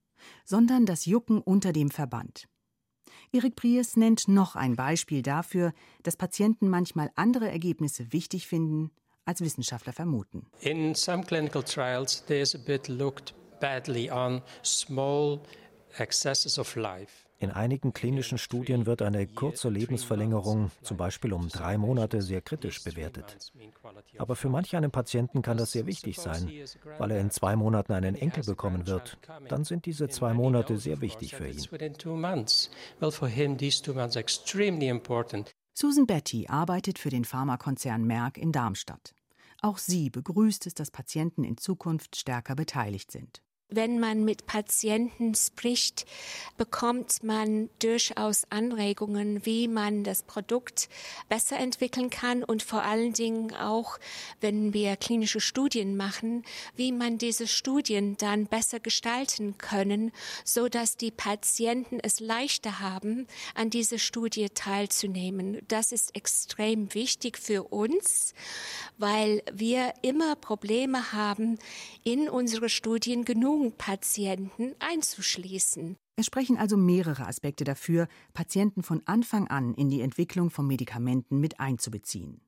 sondern 0.44 0.86
das 0.86 1.06
Jucken 1.06 1.40
unter 1.40 1.72
dem 1.72 1.90
Verband. 1.90 2.48
Erik 3.32 3.56
Pries 3.56 3.96
nennt 3.96 4.28
noch 4.28 4.56
ein 4.56 4.76
Beispiel 4.76 5.22
dafür, 5.22 5.72
dass 6.02 6.16
Patienten 6.16 6.68
manchmal 6.68 7.10
andere 7.16 7.50
Ergebnisse 7.50 8.12
wichtig 8.12 8.46
finden, 8.46 8.90
als 9.24 9.40
Wissenschaftler 9.40 9.92
vermuten. 9.92 10.46
In 10.60 10.94
some 10.94 11.24
clinical 11.24 11.62
trials 11.62 12.24
there 12.26 12.40
is 12.40 12.54
a 12.54 12.58
bit 12.58 12.88
looked 12.88 13.34
badly 13.60 14.10
on 14.10 14.42
small 14.62 15.40
excesses 15.98 16.58
of 16.58 16.76
life. 16.76 17.23
In 17.44 17.50
einigen 17.50 17.92
klinischen 17.92 18.38
Studien 18.38 18.86
wird 18.86 19.02
eine 19.02 19.26
kurze 19.26 19.68
Lebensverlängerung, 19.68 20.70
zum 20.80 20.96
Beispiel 20.96 21.34
um 21.34 21.50
drei 21.50 21.76
Monate, 21.76 22.22
sehr 22.22 22.40
kritisch 22.40 22.82
bewertet. 22.82 23.52
Aber 24.16 24.34
für 24.34 24.48
manch 24.48 24.74
einen 24.74 24.90
Patienten 24.90 25.42
kann 25.42 25.58
das 25.58 25.72
sehr 25.72 25.84
wichtig 25.84 26.16
sein, 26.16 26.50
weil 26.96 27.10
er 27.10 27.20
in 27.20 27.30
zwei 27.30 27.54
Monaten 27.54 27.92
einen 27.92 28.14
Enkel 28.14 28.44
bekommen 28.44 28.86
wird. 28.86 29.18
Dann 29.50 29.64
sind 29.64 29.84
diese 29.84 30.08
zwei 30.08 30.32
Monate 30.32 30.78
sehr 30.78 31.02
wichtig 31.02 31.34
für 31.34 31.46
ihn. 31.46 31.60
Susan 35.74 36.06
Betty 36.06 36.46
arbeitet 36.48 36.98
für 36.98 37.10
den 37.10 37.26
Pharmakonzern 37.26 38.04
Merck 38.04 38.38
in 38.38 38.52
Darmstadt. 38.52 39.14
Auch 39.60 39.76
sie 39.76 40.08
begrüßt 40.08 40.66
es, 40.66 40.72
dass 40.72 40.90
Patienten 40.90 41.44
in 41.44 41.58
Zukunft 41.58 42.16
stärker 42.16 42.54
beteiligt 42.54 43.10
sind. 43.10 43.43
Wenn 43.70 43.98
man 43.98 44.24
mit 44.24 44.46
Patienten 44.46 45.34
spricht, 45.34 46.04
bekommt 46.58 47.22
man 47.24 47.70
durchaus 47.78 48.44
Anregungen, 48.50 49.46
wie 49.46 49.68
man 49.68 50.04
das 50.04 50.22
Produkt 50.22 50.90
besser 51.30 51.56
entwickeln 51.56 52.10
kann 52.10 52.44
und 52.44 52.62
vor 52.62 52.82
allen 52.82 53.14
Dingen 53.14 53.54
auch, 53.54 53.98
wenn 54.40 54.74
wir 54.74 54.96
klinische 54.96 55.40
Studien 55.40 55.96
machen, 55.96 56.44
wie 56.76 56.92
man 56.92 57.16
diese 57.16 57.46
Studien 57.46 58.18
dann 58.18 58.46
besser 58.46 58.80
gestalten 58.80 59.56
können, 59.56 60.12
so 60.44 60.68
dass 60.68 60.98
die 60.98 61.10
Patienten 61.10 62.00
es 62.00 62.20
leichter 62.20 62.80
haben, 62.80 63.26
an 63.54 63.70
dieser 63.70 63.98
Studie 63.98 64.50
teilzunehmen. 64.50 65.62
Das 65.68 65.90
ist 65.90 66.14
extrem 66.14 66.92
wichtig 66.92 67.38
für 67.38 67.64
uns, 67.64 68.34
weil 68.98 69.42
wir 69.50 69.94
immer 70.02 70.36
Probleme 70.36 71.12
haben, 71.12 71.58
in 72.04 72.28
unsere 72.28 72.68
Studien 72.68 73.24
genug 73.24 73.53
Patienten 73.78 74.74
einzuschließen. 74.78 75.96
Es 76.16 76.26
sprechen 76.26 76.56
also 76.56 76.76
mehrere 76.76 77.26
Aspekte 77.26 77.64
dafür, 77.64 78.08
Patienten 78.32 78.82
von 78.82 79.02
Anfang 79.06 79.48
an 79.48 79.74
in 79.74 79.90
die 79.90 80.00
Entwicklung 80.00 80.50
von 80.50 80.66
Medikamenten 80.66 81.40
mit 81.40 81.58
einzubeziehen. 81.60 82.40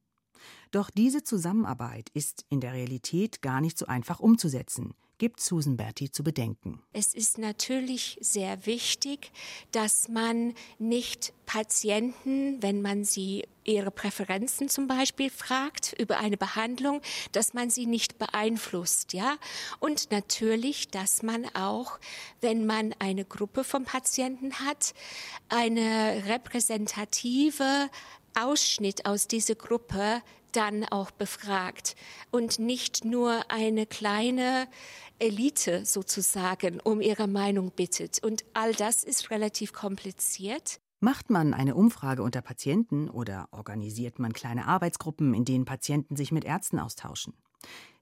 Doch 0.71 0.91
diese 0.91 1.25
Zusammenarbeit 1.25 2.11
ist 2.11 2.45
in 2.49 2.61
der 2.61 2.73
Realität 2.73 3.43
gar 3.43 3.61
nicht 3.61 3.79
so 3.79 3.87
einfach 3.87 4.21
umzusetzen 4.21 4.95
gibt 5.19 5.41
Susan 5.41 5.77
Berti 5.77 6.11
zu 6.11 6.23
bedenken. 6.23 6.83
Es 6.93 7.15
ist 7.15 7.39
natürlich 7.39 8.19
sehr 8.21 8.67
wichtig, 8.67 9.33
dass 9.73 10.09
man 10.09 10.55
nicht 10.79 11.33
Patienten, 11.47 12.63
wenn 12.63 12.83
man 12.83 13.05
sie 13.05 13.45
ihre 13.65 13.91
Präferenzen 13.91 14.69
zum 14.69 14.87
Beispiel 14.87 15.31
fragt 15.31 15.95
über 15.99 16.19
eine 16.19 16.37
Behandlung, 16.37 17.01
dass 17.33 17.55
man 17.55 17.71
sie 17.71 17.87
nicht 17.87 18.19
beeinflusst, 18.19 19.13
ja. 19.13 19.37
Und 19.81 20.11
natürlich, 20.11 20.89
dass 20.89 21.23
man 21.23 21.47
auch, 21.55 21.99
wenn 22.41 22.67
man 22.67 22.95
eine 22.99 23.25
Gruppe 23.25 23.65
von 23.65 23.85
Patienten 23.85 24.55
hat, 24.61 24.95
eine 25.49 26.25
repräsentative 26.27 27.89
Ausschnitt 28.37 29.07
aus 29.07 29.29
dieser 29.29 29.55
Gruppe 29.55 30.23
dann 30.53 30.85
auch 30.85 31.11
befragt 31.11 31.97
und 32.31 32.59
nicht 32.59 33.05
nur 33.05 33.51
eine 33.51 33.87
kleine 33.87 34.69
Elite 35.19 35.85
sozusagen 35.85 36.81
um 36.81 37.01
ihre 37.01 37.27
Meinung 37.29 37.71
bittet. 37.71 38.23
Und 38.23 38.45
all 38.55 38.73
das 38.75 39.05
ist 39.05 39.31
relativ 39.31 39.73
kompliziert. 39.73 40.81
Macht 41.01 41.31
man 41.31 41.53
eine 41.53 41.75
Umfrage 41.75 42.23
unter 42.23 42.41
Patienten 42.41 43.11
oder 43.11 43.49
organisiert 43.51 44.19
man 44.19 44.33
kleine 44.33 44.67
Arbeitsgruppen, 44.67 45.35
in 45.35 45.45
denen 45.45 45.67
Patienten 45.67 46.17
sich 46.17 46.33
mit 46.33 46.45
Ärzten 46.45 46.79
austauschen? 46.79 47.35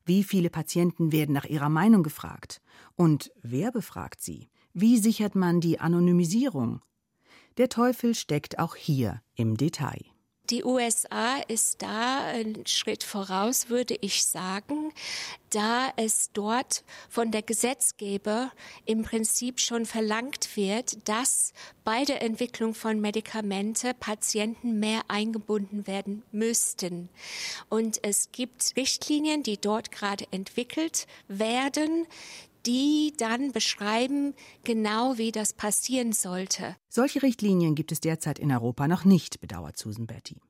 Wie 0.04 0.22
viele 0.22 0.50
Patienten 0.50 1.12
werden 1.12 1.32
nach 1.32 1.46
ihrer 1.46 1.68
Meinung 1.70 2.02
gefragt? 2.02 2.60
Und 2.94 3.32
wer 3.42 3.72
befragt 3.72 4.20
sie? 4.20 4.48
Wie 4.72 4.98
sichert 4.98 5.34
man 5.34 5.60
die 5.60 5.80
Anonymisierung? 5.80 6.82
Der 7.56 7.68
Teufel 7.68 8.14
steckt 8.14 8.58
auch 8.58 8.76
hier 8.76 9.22
im 9.34 9.56
Detail. 9.56 10.13
Die 10.50 10.62
USA 10.62 11.38
ist 11.48 11.80
da 11.80 12.26
ein 12.26 12.66
Schritt 12.66 13.02
voraus, 13.02 13.70
würde 13.70 13.96
ich 14.02 14.26
sagen, 14.26 14.92
da 15.48 15.90
es 15.96 16.32
dort 16.34 16.84
von 17.08 17.30
der 17.30 17.40
Gesetzgeber 17.40 18.52
im 18.84 19.04
Prinzip 19.04 19.58
schon 19.58 19.86
verlangt 19.86 20.54
wird, 20.56 21.08
dass 21.08 21.54
bei 21.82 22.04
der 22.04 22.20
Entwicklung 22.20 22.74
von 22.74 23.00
Medikamente 23.00 23.94
Patienten 23.94 24.78
mehr 24.80 25.00
eingebunden 25.08 25.86
werden 25.86 26.22
müssten. 26.30 27.08
Und 27.70 28.04
es 28.04 28.30
gibt 28.30 28.76
Richtlinien, 28.76 29.42
die 29.42 29.56
dort 29.56 29.92
gerade 29.92 30.26
entwickelt 30.30 31.06
werden, 31.26 32.06
die 32.66 33.12
dann 33.16 33.52
beschreiben, 33.52 34.34
genau 34.64 35.18
wie 35.18 35.32
das 35.32 35.52
passieren 35.52 36.12
sollte. 36.12 36.76
Solche 36.88 37.22
Richtlinien 37.22 37.74
gibt 37.74 37.92
es 37.92 38.00
derzeit 38.00 38.38
in 38.38 38.52
Europa 38.52 38.88
noch 38.88 39.04
nicht, 39.04 39.40
bedauert 39.40 39.76
Susan 39.76 40.06
Betty. 40.06 40.40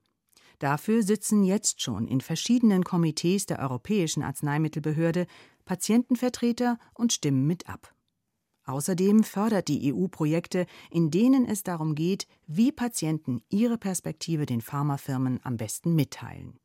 Dafür 0.59 1.03
sitzen 1.03 1.43
jetzt 1.43 1.81
schon 1.81 2.07
in 2.07 2.21
verschiedenen 2.21 2.83
Komitees 2.83 3.45
der 3.45 3.59
Europäischen 3.59 4.23
Arzneimittelbehörde 4.23 5.27
Patientenvertreter 5.65 6.77
und 6.93 7.11
stimmen 7.11 7.45
mit 7.45 7.67
ab. 7.67 7.93
Außerdem 8.65 9.23
fördert 9.23 9.67
die 9.67 9.93
EU 9.93 10.07
Projekte, 10.07 10.65
in 10.89 11.11
denen 11.11 11.45
es 11.45 11.63
darum 11.63 11.93
geht, 11.93 12.27
wie 12.47 12.71
Patienten 12.71 13.43
ihre 13.49 13.77
Perspektive 13.77 14.45
den 14.45 14.61
Pharmafirmen 14.61 15.39
am 15.43 15.57
besten 15.57 15.93
mitteilen. 15.93 16.57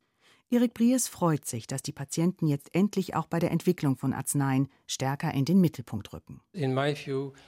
Erik 0.53 0.73
Bries 0.73 1.07
freut 1.07 1.45
sich, 1.45 1.65
dass 1.65 1.81
die 1.81 1.93
Patienten 1.93 2.45
jetzt 2.45 2.75
endlich 2.75 3.15
auch 3.15 3.27
bei 3.27 3.39
der 3.39 3.51
Entwicklung 3.51 3.95
von 3.95 4.11
Arzneien 4.11 4.67
stärker 4.85 5.33
in 5.33 5.45
den 5.45 5.61
Mittelpunkt 5.61 6.11
rücken. 6.11 6.41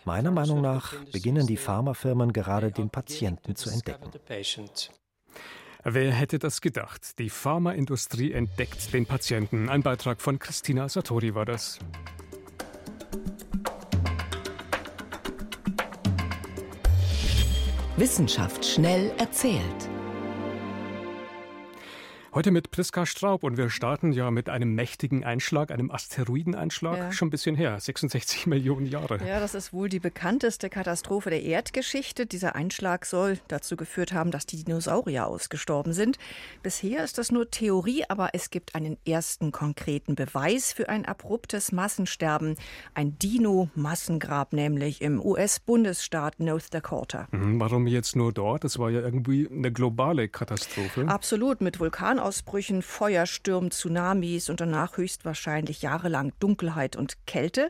Meiner 0.05 0.31
Meinung 0.31 0.61
nach 0.61 0.95
beginnen 1.11 1.45
die 1.45 1.57
Pharmafirmen 1.57 2.31
gerade 2.31 2.71
den 2.71 2.89
Patienten 2.89 3.57
zu 3.57 3.69
entdecken. 3.69 4.09
Wer 5.83 6.13
hätte 6.13 6.39
das 6.39 6.61
gedacht? 6.61 7.19
Die 7.19 7.29
Pharmaindustrie 7.29 8.31
entdeckt 8.31 8.93
den 8.93 9.05
Patienten. 9.05 9.67
Ein 9.67 9.83
Beitrag 9.83 10.21
von 10.21 10.39
Christina 10.39 10.87
Satori 10.87 11.35
war 11.35 11.43
das. 11.43 11.79
Wissenschaft 17.97 18.65
schnell 18.65 19.11
erzählt. 19.17 19.89
Heute 22.35 22.49
mit 22.49 22.71
Priska 22.71 23.05
Straub 23.05 23.43
und 23.43 23.57
wir 23.57 23.69
starten 23.69 24.11
ja 24.11 24.31
mit 24.31 24.49
einem 24.49 24.73
mächtigen 24.73 25.23
Einschlag, 25.23 25.69
einem 25.69 25.91
Asteroideneinschlag, 25.91 26.97
ja. 26.97 27.11
schon 27.11 27.27
ein 27.27 27.29
bisschen 27.29 27.55
her, 27.55 27.79
66 27.79 28.47
Millionen 28.47 28.87
Jahre. 28.87 29.19
Ja, 29.23 29.39
das 29.39 29.53
ist 29.53 29.71
wohl 29.71 29.87
die 29.87 29.99
bekannteste 29.99 30.71
Katastrophe 30.71 31.29
der 31.29 31.43
Erdgeschichte. 31.43 32.25
Dieser 32.25 32.55
Einschlag 32.55 33.05
soll 33.05 33.37
dazu 33.49 33.75
geführt 33.75 34.13
haben, 34.13 34.31
dass 34.31 34.47
die 34.47 34.63
Dinosaurier 34.63 35.27
ausgestorben 35.27 35.93
sind. 35.93 36.17
Bisher 36.63 37.03
ist 37.03 37.19
das 37.19 37.31
nur 37.31 37.51
Theorie, 37.51 38.05
aber 38.09 38.29
es 38.33 38.49
gibt 38.49 38.73
einen 38.73 38.97
ersten 39.07 39.51
konkreten 39.51 40.15
Beweis 40.15 40.73
für 40.73 40.89
ein 40.89 41.05
abruptes 41.05 41.71
Massensterben. 41.71 42.55
Ein 42.95 43.19
Dino-Massengrab, 43.19 44.53
nämlich 44.53 45.03
im 45.03 45.23
US-Bundesstaat 45.23 46.39
North 46.39 46.73
Dakota. 46.73 47.27
Mhm, 47.29 47.59
warum 47.59 47.85
jetzt 47.85 48.15
nur 48.15 48.33
dort? 48.33 48.63
Das 48.63 48.79
war 48.79 48.89
ja 48.89 49.01
irgendwie 49.01 49.47
eine 49.47 49.71
globale 49.71 50.29
Katastrophe. 50.29 51.07
Absolut, 51.07 51.61
mit 51.61 51.79
Vulkan 51.79 52.22
Vulkanausbrüchen, 52.23 52.81
Feuerstürmen, 52.81 53.71
Tsunamis 53.71 54.49
und 54.49 54.61
danach 54.61 54.97
höchstwahrscheinlich 54.97 55.81
jahrelang 55.81 56.31
Dunkelheit 56.39 56.95
und 56.95 57.17
Kälte. 57.27 57.69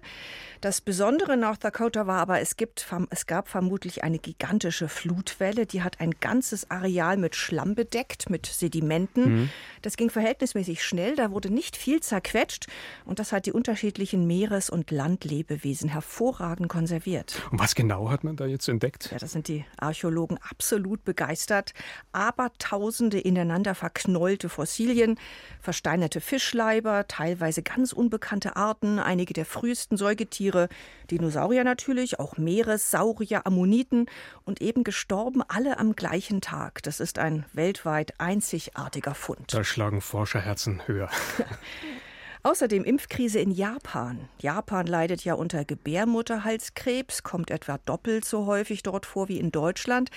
Das 0.61 0.79
Besondere 0.79 1.33
in 1.33 1.39
North 1.39 1.63
Dakota 1.63 2.05
war 2.05 2.19
aber, 2.19 2.39
es, 2.39 2.55
gibt, 2.55 2.87
es 3.09 3.25
gab 3.25 3.47
vermutlich 3.47 4.03
eine 4.03 4.19
gigantische 4.19 4.87
Flutwelle, 4.87 5.65
die 5.65 5.81
hat 5.81 5.99
ein 5.99 6.11
ganzes 6.11 6.69
Areal 6.69 7.17
mit 7.17 7.35
Schlamm 7.35 7.73
bedeckt, 7.73 8.29
mit 8.29 8.45
Sedimenten. 8.45 9.23
Mhm. 9.33 9.49
Das 9.81 9.97
ging 9.97 10.09
verhältnismäßig 10.09 10.83
schnell, 10.83 11.15
da 11.15 11.31
wurde 11.31 11.49
nicht 11.49 11.75
viel 11.75 12.01
zerquetscht 12.01 12.67
und 13.05 13.19
das 13.19 13.31
hat 13.31 13.47
die 13.47 13.51
unterschiedlichen 13.51 14.27
Meeres- 14.27 14.69
und 14.69 14.91
Landlebewesen 14.91 15.89
hervorragend 15.89 16.69
konserviert. 16.69 17.41
Und 17.51 17.59
was 17.59 17.73
genau 17.75 18.09
hat 18.09 18.23
man 18.23 18.35
da 18.35 18.45
jetzt 18.45 18.67
entdeckt? 18.69 19.09
Ja, 19.11 19.17
da 19.17 19.27
sind 19.27 19.47
die 19.47 19.65
Archäologen 19.77 20.37
absolut 20.49 21.03
begeistert. 21.03 21.73
Aber 22.11 22.51
tausende 22.59 23.19
ineinander 23.19 23.75
verknollt 23.75 24.42
alte 24.43 24.49
Fossilien, 24.49 25.17
versteinerte 25.61 26.19
Fischleiber, 26.19 27.07
teilweise 27.07 27.63
ganz 27.63 27.93
unbekannte 27.93 28.57
Arten, 28.57 28.99
einige 28.99 29.33
der 29.33 29.45
frühesten 29.45 29.95
Säugetiere, 29.95 30.67
Dinosaurier 31.11 31.63
natürlich, 31.63 32.19
auch 32.19 32.37
Meeressaurier, 32.37 33.47
Ammoniten 33.47 34.07
und 34.43 34.61
eben 34.61 34.83
gestorben 34.83 35.41
alle 35.47 35.79
am 35.79 35.95
gleichen 35.95 36.41
Tag. 36.41 36.83
Das 36.83 36.99
ist 36.99 37.19
ein 37.19 37.45
weltweit 37.53 38.19
einzigartiger 38.19 39.15
Fund. 39.15 39.53
Da 39.53 39.63
schlagen 39.63 40.01
Forscherherzen 40.01 40.85
höher. 40.87 41.09
Außerdem 42.45 42.83
Impfkrise 42.83 43.39
in 43.39 43.51
Japan. 43.51 44.27
Japan 44.37 44.85
leidet 44.85 45.23
ja 45.23 45.33
unter 45.33 45.63
Gebärmutterhalskrebs, 45.63 47.23
kommt 47.23 47.49
etwa 47.49 47.77
doppelt 47.77 48.25
so 48.25 48.45
häufig 48.45 48.83
dort 48.83 49.05
vor 49.05 49.29
wie 49.29 49.39
in 49.39 49.49
Deutschland. 49.49 50.11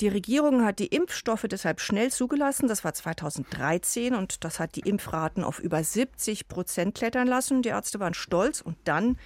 Die 0.00 0.08
Regierung 0.08 0.64
hat 0.64 0.78
die 0.78 0.86
Impfstoffe 0.86 1.44
deshalb 1.46 1.82
schnell 1.82 2.10
zugelassen. 2.10 2.68
Das 2.68 2.84
war 2.84 2.94
2013 2.94 4.14
und 4.14 4.44
das 4.44 4.60
hat 4.60 4.76
die 4.76 4.88
Impfraten 4.88 5.44
auf 5.44 5.58
über 5.58 5.84
70 5.84 6.48
Prozent 6.48 6.94
klettern 6.94 7.28
lassen. 7.28 7.60
Die 7.60 7.68
Ärzte 7.68 8.00
waren 8.00 8.14
stolz 8.14 8.62
und 8.62 8.78
dann 8.84 9.18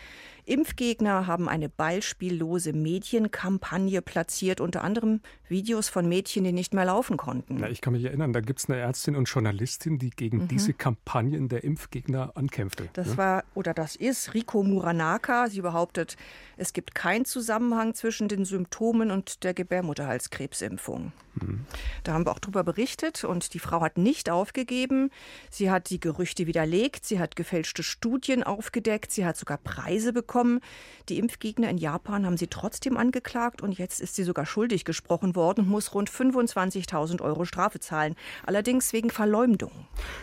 Impfgegner 0.44 1.26
haben 1.28 1.48
eine 1.48 1.68
beispiellose 1.68 2.72
Medienkampagne 2.72 4.02
platziert, 4.02 4.60
unter 4.60 4.82
anderem 4.82 5.20
Videos 5.48 5.88
von 5.88 6.08
Mädchen, 6.08 6.42
die 6.42 6.52
nicht 6.52 6.74
mehr 6.74 6.84
laufen 6.84 7.16
konnten. 7.16 7.58
Na, 7.60 7.70
ich 7.70 7.80
kann 7.80 7.92
mich 7.92 8.04
erinnern, 8.04 8.32
da 8.32 8.40
gibt 8.40 8.58
es 8.58 8.68
eine 8.68 8.78
Ärztin 8.78 9.14
und 9.14 9.26
Journalistin, 9.26 9.98
die 9.98 10.10
gegen 10.10 10.38
mhm. 10.38 10.48
diese 10.48 10.72
Kampagnen 10.72 11.48
der 11.48 11.62
Impfgegner 11.62 12.32
ankämpfte. 12.34 12.88
Das 12.94 13.08
ja? 13.08 13.16
war 13.16 13.44
oder 13.54 13.72
das 13.72 13.94
ist 13.94 14.34
Riko 14.34 14.64
Muranaka. 14.64 15.48
Sie 15.48 15.60
behauptet, 15.60 16.16
es 16.56 16.72
gibt 16.72 16.94
keinen 16.94 17.24
Zusammenhang 17.24 17.94
zwischen 17.94 18.26
den 18.26 18.44
Symptomen 18.44 19.12
und 19.12 19.44
der 19.44 19.54
Gebärmutterhalskrebsimpfung. 19.54 21.12
Mhm. 21.34 21.66
Da 22.02 22.12
haben 22.12 22.26
wir 22.26 22.32
auch 22.32 22.40
darüber 22.40 22.64
berichtet 22.64 23.24
und 23.24 23.54
die 23.54 23.58
Frau 23.60 23.80
hat 23.80 23.96
nicht 23.96 24.28
aufgegeben. 24.28 25.10
Sie 25.50 25.70
hat 25.70 25.88
die 25.88 26.00
Gerüchte 26.00 26.46
widerlegt, 26.46 27.04
sie 27.04 27.20
hat 27.20 27.36
gefälschte 27.36 27.82
Studien 27.82 28.42
aufgedeckt, 28.42 29.12
sie 29.12 29.24
hat 29.24 29.36
sogar 29.36 29.58
Preise 29.58 30.12
bekommen 30.12 30.31
bekommen. 30.32 30.60
Die 31.08 31.18
Impfgegner 31.18 31.68
in 31.68 31.78
Japan 31.78 32.24
haben 32.24 32.36
sie 32.36 32.46
trotzdem 32.46 32.96
angeklagt 32.96 33.60
und 33.60 33.76
jetzt 33.76 34.00
ist 34.00 34.14
sie 34.14 34.22
sogar 34.22 34.46
schuldig 34.46 34.84
gesprochen 34.84 35.34
worden 35.34 35.64
und 35.64 35.68
muss 35.68 35.94
rund 35.94 36.08
25.000 36.08 37.20
Euro 37.20 37.44
Strafe 37.44 37.80
zahlen. 37.80 38.14
Allerdings 38.46 38.92
wegen 38.92 39.10
Verleumdung. 39.10 39.72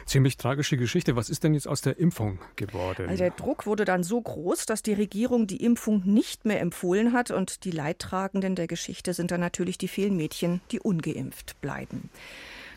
Ziemlich 0.06 0.38
tragische 0.38 0.78
Geschichte. 0.78 1.16
Was 1.16 1.30
ist 1.30 1.44
denn 1.44 1.54
jetzt 1.54 1.68
aus 1.68 1.82
der 1.82 2.00
Impfung 2.00 2.40
geworden? 2.56 3.08
Also 3.08 3.24
der 3.24 3.32
Druck 3.32 3.66
wurde 3.66 3.86
dann 3.86 4.04
so 4.04 4.20
groß, 4.22 4.66
dass 4.66 4.82
die 4.82 4.94
Regierung 4.94 5.48
die 5.48 5.64
Impfung 5.64 6.02
nicht 6.06 6.46
mehr 6.46 6.62
empfohlen 6.62 7.14
hat 7.14 7.30
und 7.30 7.66
die 7.66 7.72
Leidtragenden 7.72 8.56
der 8.56 8.68
Geschichte 8.68 9.14
sind 9.14 9.32
dann 9.32 9.42
natürlich 9.42 9.78
die 9.78 9.90
vielen 9.90 10.16
Mädchen, 10.16 10.62
die 10.72 10.80
ungeimpft 10.80 11.60
bleiben. 11.62 12.10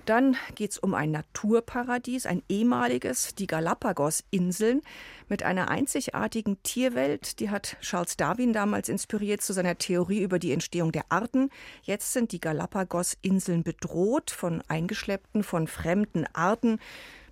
Dann 0.05 0.37
geht 0.57 0.73
es 0.73 0.79
um 0.79 0.95
ein 0.95 1.13
Naturparadies, 1.13 2.27
ein 2.27 2.43
ehemaliges, 2.49 3.37
die 3.37 3.47
Galapagos-Inseln 3.47 4.83
mit 5.29 5.45
einer 5.45 5.71
einzigartigen 5.71 6.61
Tierwelt. 6.65 7.39
Die 7.39 7.51
hat 7.51 7.77
Charles 7.81 8.17
Darwin 8.17 8.53
damals 8.53 8.89
inspiriert 8.89 9.43
zu 9.43 9.53
seiner 9.53 9.79
Theorie 9.79 10.23
über 10.23 10.41
die 10.41 10.53
Entstehung 10.53 10.91
der 10.91 11.05
Arten. 11.11 11.51
Jetzt 11.83 12.13
sind 12.13 12.33
die 12.33 12.41
Galapagos-Inseln 12.41 13.63
bedroht 13.63 14.33
von 14.33 14.61
eingeschleppten, 14.67 15.45
von 15.45 15.69
fremden 15.69 16.27
Arten. 16.33 16.81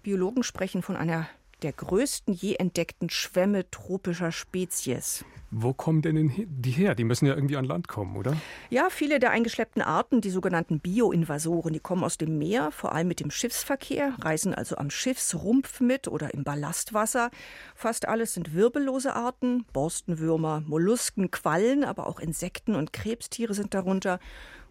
Biologen 0.04 0.44
sprechen 0.44 0.82
von 0.82 0.96
einer 0.96 1.28
der 1.62 1.72
größten 1.72 2.34
je 2.34 2.54
entdeckten 2.54 3.10
Schwämme 3.10 3.70
tropischer 3.70 4.32
Spezies. 4.32 5.24
Wo 5.52 5.72
kommen 5.72 6.00
denn 6.00 6.32
die 6.46 6.70
her? 6.70 6.94
Die 6.94 7.02
müssen 7.02 7.26
ja 7.26 7.34
irgendwie 7.34 7.56
an 7.56 7.64
Land 7.64 7.88
kommen, 7.88 8.16
oder? 8.16 8.36
Ja, 8.68 8.88
viele 8.88 9.18
der 9.18 9.32
eingeschleppten 9.32 9.82
Arten, 9.82 10.20
die 10.20 10.30
sogenannten 10.30 10.78
Bioinvasoren, 10.78 11.72
die 11.72 11.80
kommen 11.80 12.04
aus 12.04 12.18
dem 12.18 12.38
Meer, 12.38 12.70
vor 12.70 12.92
allem 12.92 13.08
mit 13.08 13.18
dem 13.18 13.32
Schiffsverkehr, 13.32 14.14
reisen 14.20 14.54
also 14.54 14.76
am 14.76 14.90
Schiffsrumpf 14.90 15.80
mit 15.80 16.06
oder 16.06 16.32
im 16.34 16.44
Ballastwasser. 16.44 17.32
Fast 17.74 18.06
alles 18.06 18.34
sind 18.34 18.54
wirbellose 18.54 19.16
Arten, 19.16 19.64
Borstenwürmer, 19.72 20.62
Mollusken, 20.66 21.32
Quallen, 21.32 21.82
aber 21.82 22.06
auch 22.06 22.20
Insekten 22.20 22.76
und 22.76 22.92
Krebstiere 22.92 23.52
sind 23.52 23.74
darunter. 23.74 24.20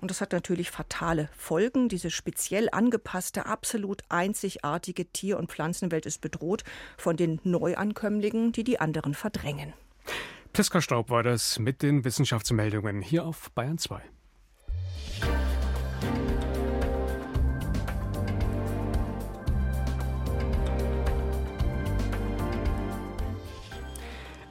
Und 0.01 0.11
das 0.11 0.21
hat 0.21 0.31
natürlich 0.31 0.71
fatale 0.71 1.29
Folgen. 1.35 1.89
Diese 1.89 2.09
speziell 2.09 2.69
angepasste, 2.71 3.45
absolut 3.45 4.03
einzigartige 4.09 5.05
Tier- 5.11 5.37
und 5.37 5.51
Pflanzenwelt 5.51 6.05
ist 6.05 6.21
bedroht 6.21 6.63
von 6.97 7.17
den 7.17 7.39
Neuankömmlingen, 7.43 8.51
die 8.51 8.63
die 8.63 8.79
anderen 8.79 9.13
verdrängen. 9.13 9.73
Priska 10.53 10.81
Staub 10.81 11.09
war 11.09 11.23
das 11.23 11.59
mit 11.59 11.81
den 11.83 12.05
Wissenschaftsmeldungen 12.05 13.01
hier 13.01 13.25
auf 13.25 13.51
Bayern 13.51 13.77
2. 13.77 14.01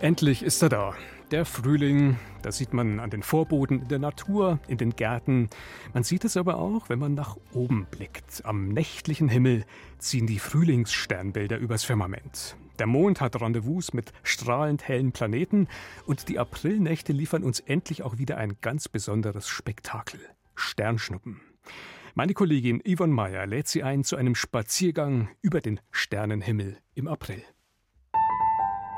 Endlich 0.00 0.44
ist 0.44 0.62
er 0.62 0.68
da. 0.68 0.94
Der 1.30 1.44
Frühling, 1.44 2.16
das 2.40 2.56
sieht 2.56 2.72
man 2.72 3.00
an 3.00 3.10
den 3.10 3.22
Vorboden 3.22 3.82
in 3.82 3.88
der 3.88 3.98
Natur, 3.98 4.60
in 4.66 4.78
den 4.78 4.96
Gärten. 4.96 5.50
Man 5.92 6.02
sieht 6.02 6.24
es 6.24 6.38
aber 6.38 6.56
auch, 6.56 6.88
wenn 6.88 6.98
man 6.98 7.12
nach 7.12 7.36
oben 7.52 7.86
blickt. 7.90 8.46
Am 8.46 8.68
nächtlichen 8.68 9.28
Himmel 9.28 9.66
ziehen 9.98 10.26
die 10.26 10.38
Frühlingssternbilder 10.38 11.58
übers 11.58 11.84
Firmament. 11.84 12.56
Der 12.78 12.86
Mond 12.86 13.20
hat 13.20 13.38
Rendezvous 13.38 13.92
mit 13.92 14.12
strahlend 14.22 14.88
hellen 14.88 15.12
Planeten 15.12 15.68
und 16.06 16.30
die 16.30 16.38
Aprilnächte 16.38 17.12
liefern 17.12 17.44
uns 17.44 17.60
endlich 17.60 18.02
auch 18.02 18.16
wieder 18.16 18.38
ein 18.38 18.56
ganz 18.62 18.88
besonderes 18.88 19.48
Spektakel. 19.48 20.20
Sternschnuppen. 20.54 21.42
Meine 22.14 22.32
Kollegin 22.32 22.82
Yvonne 22.88 23.12
Meyer 23.12 23.46
lädt 23.46 23.68
Sie 23.68 23.82
ein 23.82 24.02
zu 24.02 24.16
einem 24.16 24.34
Spaziergang 24.34 25.28
über 25.42 25.60
den 25.60 25.78
Sternenhimmel 25.90 26.78
im 26.94 27.06
April. 27.06 27.42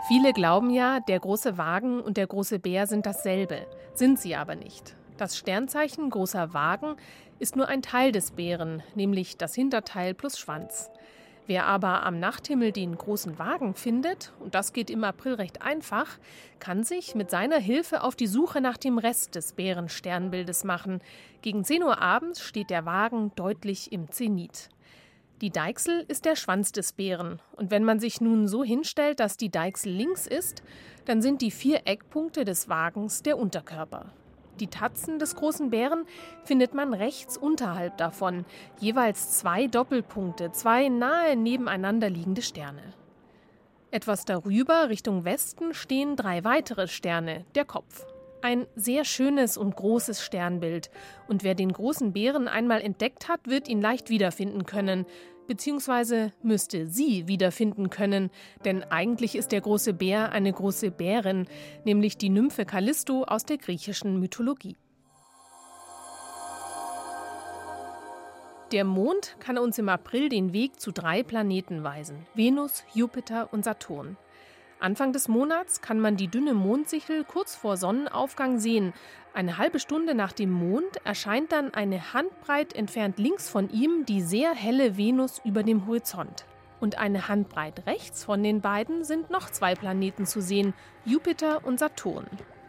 Viele 0.09 0.33
glauben 0.33 0.71
ja, 0.71 1.01
der 1.01 1.21
große 1.21 1.59
Wagen 1.59 2.01
und 2.01 2.17
der 2.17 2.27
große 2.27 2.59
Bär 2.59 2.87
sind 2.87 3.07
dasselbe, 3.07 3.67
sind 3.95 4.19
sie 4.19 4.35
aber 4.35 4.55
nicht. 4.55 4.97
Das 5.19 5.37
Sternzeichen 5.37 6.09
großer 6.09 6.55
Wagen 6.55 6.97
ist 7.39 7.55
nur 7.55 7.69
ein 7.69 7.83
Teil 7.83 8.11
des 8.11 8.33
Bären, 8.33 8.83
nämlich 8.95 9.37
das 9.37 9.55
Hinterteil 9.55 10.15
plus 10.15 10.39
Schwanz. 10.39 10.91
Wer 11.47 11.67
aber 11.67 12.05
am 12.05 12.21
Nachthimmel 12.21 12.73
den 12.73 12.97
großen 12.97 13.39
Wagen 13.39 13.75
findet, 13.75 14.33
und 14.41 14.55
das 14.55 14.73
geht 14.73 14.89
im 14.89 15.05
April 15.05 15.35
recht 15.35 15.63
einfach, 15.63 16.19
kann 16.61 16.85
sich 16.85 17.15
mit 17.15 17.31
seiner 17.31 17.59
Hilfe 17.59 18.03
auf 18.03 18.15
die 18.15 18.29
Suche 18.29 18.61
nach 18.61 18.77
dem 18.77 18.99
Rest 18.99 19.35
des 19.35 19.53
Bärensternbildes 19.55 20.65
machen. 20.65 21.01
Gegen 21.43 21.65
10 21.65 21.83
Uhr 21.83 22.01
abends 22.01 22.41
steht 22.41 22.71
der 22.71 22.87
Wagen 22.87 23.33
deutlich 23.35 23.93
im 23.93 24.11
Zenit. 24.11 24.69
Die 25.41 25.51
Deichsel 25.51 26.05
ist 26.07 26.27
der 26.27 26.37
Schwanz 26.37 26.71
des 26.71 26.93
Bären. 26.93 27.41
Und 27.57 27.71
wenn 27.71 27.83
man 27.83 27.99
sich 27.99 28.21
nun 28.21 28.47
so 28.47 28.63
hinstellt, 28.63 29.21
dass 29.21 29.39
die 29.39 29.51
Deichsel 29.51 29.91
links 29.91 30.27
ist, 30.27 30.63
dann 31.07 31.23
sind 31.23 31.41
die 31.41 31.51
vier 31.51 31.87
Eckpunkte 31.87 32.45
des 32.45 32.69
Wagens 32.69 33.23
der 33.23 33.39
Unterkörper. 33.39 34.13
Die 34.61 34.67
Tatzen 34.67 35.19
des 35.19 35.37
großen 35.37 35.71
Bären 35.71 36.05
findet 36.45 36.75
man 36.75 36.93
rechts 36.93 37.39
unterhalb 37.39 37.97
davon, 37.97 38.45
jeweils 38.79 39.39
zwei 39.39 39.67
Doppelpunkte, 39.67 40.53
zwei 40.53 40.91
nahe 40.91 41.37
nebeneinander 41.37 42.11
liegende 42.11 42.43
Sterne. 42.43 42.93
Etwas 43.91 44.27
darüber, 44.27 44.91
Richtung 44.91 45.25
Westen, 45.25 45.73
stehen 45.73 46.17
drei 46.17 46.45
weitere 46.45 46.87
Sterne, 46.87 47.47
der 47.55 47.65
Kopf. 47.65 48.05
Ein 48.43 48.67
sehr 48.75 49.05
schönes 49.05 49.57
und 49.57 49.77
großes 49.77 50.23
Sternbild. 50.23 50.91
Und 51.29 51.45
wer 51.45 51.55
den 51.55 51.73
großen 51.73 52.13
Bären 52.13 52.49
einmal 52.49 52.81
entdeckt 52.81 53.29
hat, 53.29 53.41
wird 53.47 53.69
ihn 53.69 53.81
leicht 53.81 54.09
wiederfinden 54.09 54.65
können 54.65 55.07
beziehungsweise 55.51 56.33
müsste 56.45 56.87
sie 56.87 57.27
wiederfinden 57.27 57.91
können, 57.91 58.31
denn 58.65 58.85
eigentlich 58.85 59.35
ist 59.35 59.51
der 59.51 59.61
große 59.61 59.95
Bär 59.95 60.31
eine 60.31 60.53
große 60.53 60.93
Bärin, 60.93 61.49
nämlich 61.85 62.17
die 62.17 62.29
Nymphe 62.29 62.65
Callisto 62.65 63.25
aus 63.25 63.47
der 63.47 63.59
griechischen 63.59 64.21
Mythologie. 64.21 64.77
Der 68.71 68.85
Mond 68.85 69.35
kann 69.41 69.59
uns 69.59 69.77
im 69.79 69.89
April 69.89 70.29
den 70.29 70.53
Weg 70.53 70.79
zu 70.79 70.93
drei 70.93 71.25
Planeten 71.25 71.83
weisen: 71.83 72.25
Venus, 72.37 72.85
Jupiter 72.95 73.53
und 73.53 73.65
Saturn. 73.65 74.17
Anfang 74.81 75.13
des 75.13 75.29
Monats 75.29 75.83
kann 75.83 76.01
man 76.01 76.17
die 76.17 76.29
dünne 76.29 76.55
Mondsichel 76.55 77.25
kurz 77.25 77.55
vor 77.55 77.77
Sonnenaufgang 77.77 78.59
sehen. 78.59 78.95
Eine 79.35 79.59
halbe 79.59 79.79
Stunde 79.79 80.15
nach 80.15 80.33
dem 80.33 80.51
Mond 80.51 81.05
erscheint 81.05 81.53
dann 81.53 81.75
eine 81.75 82.15
Handbreit 82.15 82.75
entfernt 82.75 83.19
links 83.19 83.51
von 83.51 83.71
ihm 83.71 84.07
die 84.07 84.23
sehr 84.23 84.55
helle 84.55 84.97
Venus 84.97 85.41
über 85.45 85.63
dem 85.63 85.87
Horizont. 85.87 86.47
Und 86.81 86.99
eine 86.99 87.29
Handbreit 87.29 87.87
rechts 87.87 88.25
von 88.25 88.43
den 88.43 88.63
beiden 88.63 89.05
sind 89.05 89.29
noch 89.29 89.51
zwei 89.51 89.75
Planeten 89.75 90.25
zu 90.25 90.41
sehen, 90.41 90.73
Jupiter 91.05 91.65
und 91.67 91.79
Saturn. 91.79 92.27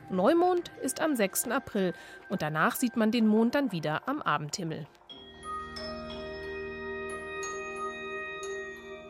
Neumond 0.10 0.70
ist 0.82 1.00
am 1.00 1.16
6. 1.16 1.48
April 1.48 1.94
und 2.28 2.42
danach 2.42 2.76
sieht 2.76 2.98
man 2.98 3.12
den 3.12 3.26
Mond 3.26 3.56
dann 3.56 3.72
wieder 3.72 4.08
am 4.10 4.22
Abendhimmel. 4.22 4.86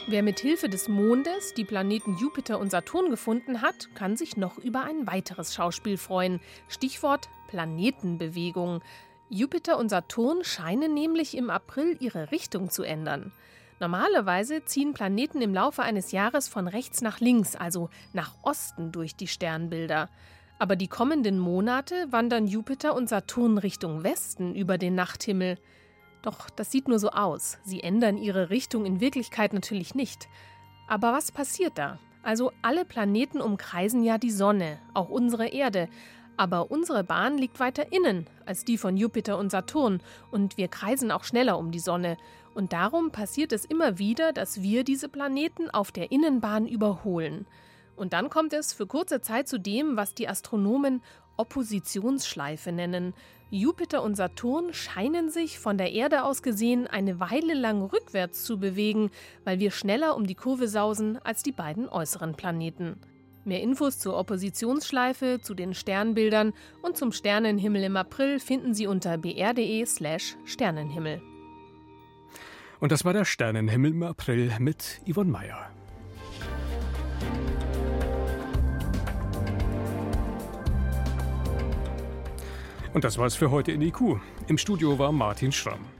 Wer 0.07 0.23
mit 0.23 0.39
Hilfe 0.39 0.67
des 0.67 0.89
Mondes 0.89 1.53
die 1.53 1.63
Planeten 1.63 2.17
Jupiter 2.17 2.59
und 2.59 2.71
Saturn 2.71 3.11
gefunden 3.11 3.61
hat, 3.61 3.93
kann 3.95 4.17
sich 4.17 4.35
noch 4.35 4.57
über 4.57 4.83
ein 4.83 5.05
weiteres 5.05 5.53
Schauspiel 5.53 5.97
freuen. 5.97 6.41
Stichwort 6.67 7.29
Planetenbewegung. 7.47 8.81
Jupiter 9.29 9.77
und 9.77 9.89
Saturn 9.89 10.43
scheinen 10.43 10.93
nämlich 10.93 11.37
im 11.37 11.49
April 11.49 11.97
ihre 11.99 12.31
Richtung 12.31 12.71
zu 12.71 12.83
ändern. 12.83 13.31
Normalerweise 13.79 14.65
ziehen 14.65 14.93
Planeten 14.93 15.41
im 15.41 15.53
Laufe 15.53 15.83
eines 15.83 16.11
Jahres 16.11 16.47
von 16.47 16.67
rechts 16.67 17.01
nach 17.01 17.19
links, 17.19 17.55
also 17.55 17.89
nach 18.11 18.33
Osten 18.41 18.91
durch 18.91 19.15
die 19.15 19.27
Sternbilder. 19.27 20.09
Aber 20.57 20.75
die 20.75 20.87
kommenden 20.87 21.39
Monate 21.39 22.07
wandern 22.11 22.47
Jupiter 22.47 22.95
und 22.95 23.07
Saturn 23.07 23.57
Richtung 23.57 24.03
Westen 24.03 24.55
über 24.55 24.77
den 24.77 24.95
Nachthimmel. 24.95 25.57
Doch 26.21 26.49
das 26.49 26.71
sieht 26.71 26.87
nur 26.87 26.99
so 26.99 27.09
aus. 27.09 27.57
Sie 27.63 27.81
ändern 27.81 28.17
ihre 28.17 28.49
Richtung 28.49 28.85
in 28.85 28.99
Wirklichkeit 28.99 29.53
natürlich 29.53 29.95
nicht. 29.95 30.27
Aber 30.87 31.13
was 31.13 31.31
passiert 31.31 31.77
da? 31.77 31.99
Also 32.23 32.51
alle 32.61 32.85
Planeten 32.85 33.41
umkreisen 33.41 34.03
ja 34.03 34.17
die 34.17 34.31
Sonne, 34.31 34.77
auch 34.93 35.09
unsere 35.09 35.47
Erde. 35.47 35.89
Aber 36.37 36.71
unsere 36.71 37.03
Bahn 37.03 37.37
liegt 37.37 37.59
weiter 37.59 37.91
innen 37.91 38.27
als 38.45 38.63
die 38.65 38.77
von 38.77 38.97
Jupiter 38.97 39.37
und 39.37 39.51
Saturn 39.51 40.01
und 40.31 40.57
wir 40.57 40.67
kreisen 40.67 41.11
auch 41.11 41.23
schneller 41.23 41.57
um 41.57 41.71
die 41.71 41.79
Sonne. 41.79 42.17
Und 42.53 42.73
darum 42.73 43.11
passiert 43.11 43.53
es 43.53 43.65
immer 43.65 43.97
wieder, 43.97 44.33
dass 44.33 44.61
wir 44.61 44.83
diese 44.83 45.07
Planeten 45.07 45.69
auf 45.69 45.91
der 45.91 46.11
Innenbahn 46.11 46.67
überholen. 46.67 47.47
Und 47.95 48.13
dann 48.13 48.29
kommt 48.29 48.53
es 48.53 48.73
für 48.73 48.87
kurze 48.87 49.21
Zeit 49.21 49.47
zu 49.47 49.59
dem, 49.59 49.95
was 49.95 50.13
die 50.13 50.27
Astronomen 50.27 51.01
Oppositionsschleife 51.41 52.71
nennen. 52.71 53.13
Jupiter 53.49 54.03
und 54.03 54.15
Saturn 54.15 54.73
scheinen 54.73 55.29
sich 55.29 55.59
von 55.59 55.77
der 55.77 55.91
Erde 55.91 56.23
aus 56.23 56.41
gesehen 56.43 56.87
eine 56.87 57.19
Weile 57.19 57.53
lang 57.53 57.81
rückwärts 57.81 58.43
zu 58.43 58.59
bewegen, 58.59 59.09
weil 59.43 59.59
wir 59.59 59.71
schneller 59.71 60.15
um 60.15 60.25
die 60.25 60.35
Kurve 60.35 60.67
sausen 60.67 61.17
als 61.17 61.43
die 61.43 61.51
beiden 61.51 61.89
äußeren 61.89 62.35
Planeten. 62.35 62.95
Mehr 63.43 63.61
Infos 63.61 63.97
zur 63.97 64.17
Oppositionsschleife, 64.17 65.39
zu 65.41 65.55
den 65.55 65.73
Sternbildern 65.73 66.53
und 66.83 66.95
zum 66.95 67.11
Sternenhimmel 67.11 67.83
im 67.83 67.97
April 67.97 68.39
finden 68.39 68.75
Sie 68.75 68.85
unter 68.85 69.17
br.de/slash 69.17 70.37
Sternenhimmel. 70.45 71.21
Und 72.79 72.91
das 72.91 73.03
war 73.03 73.13
der 73.13 73.25
Sternenhimmel 73.25 73.91
im 73.91 74.03
April 74.03 74.53
mit 74.59 75.01
Yvonne 75.07 75.31
Meyer. 75.31 75.71
Und 82.93 83.03
das 83.03 83.17
war's 83.17 83.35
für 83.35 83.51
heute 83.51 83.71
in 83.71 83.81
IQ. 83.81 84.19
Im 84.47 84.57
Studio 84.57 84.99
war 84.99 85.11
Martin 85.11 85.51
Schramm. 85.51 85.90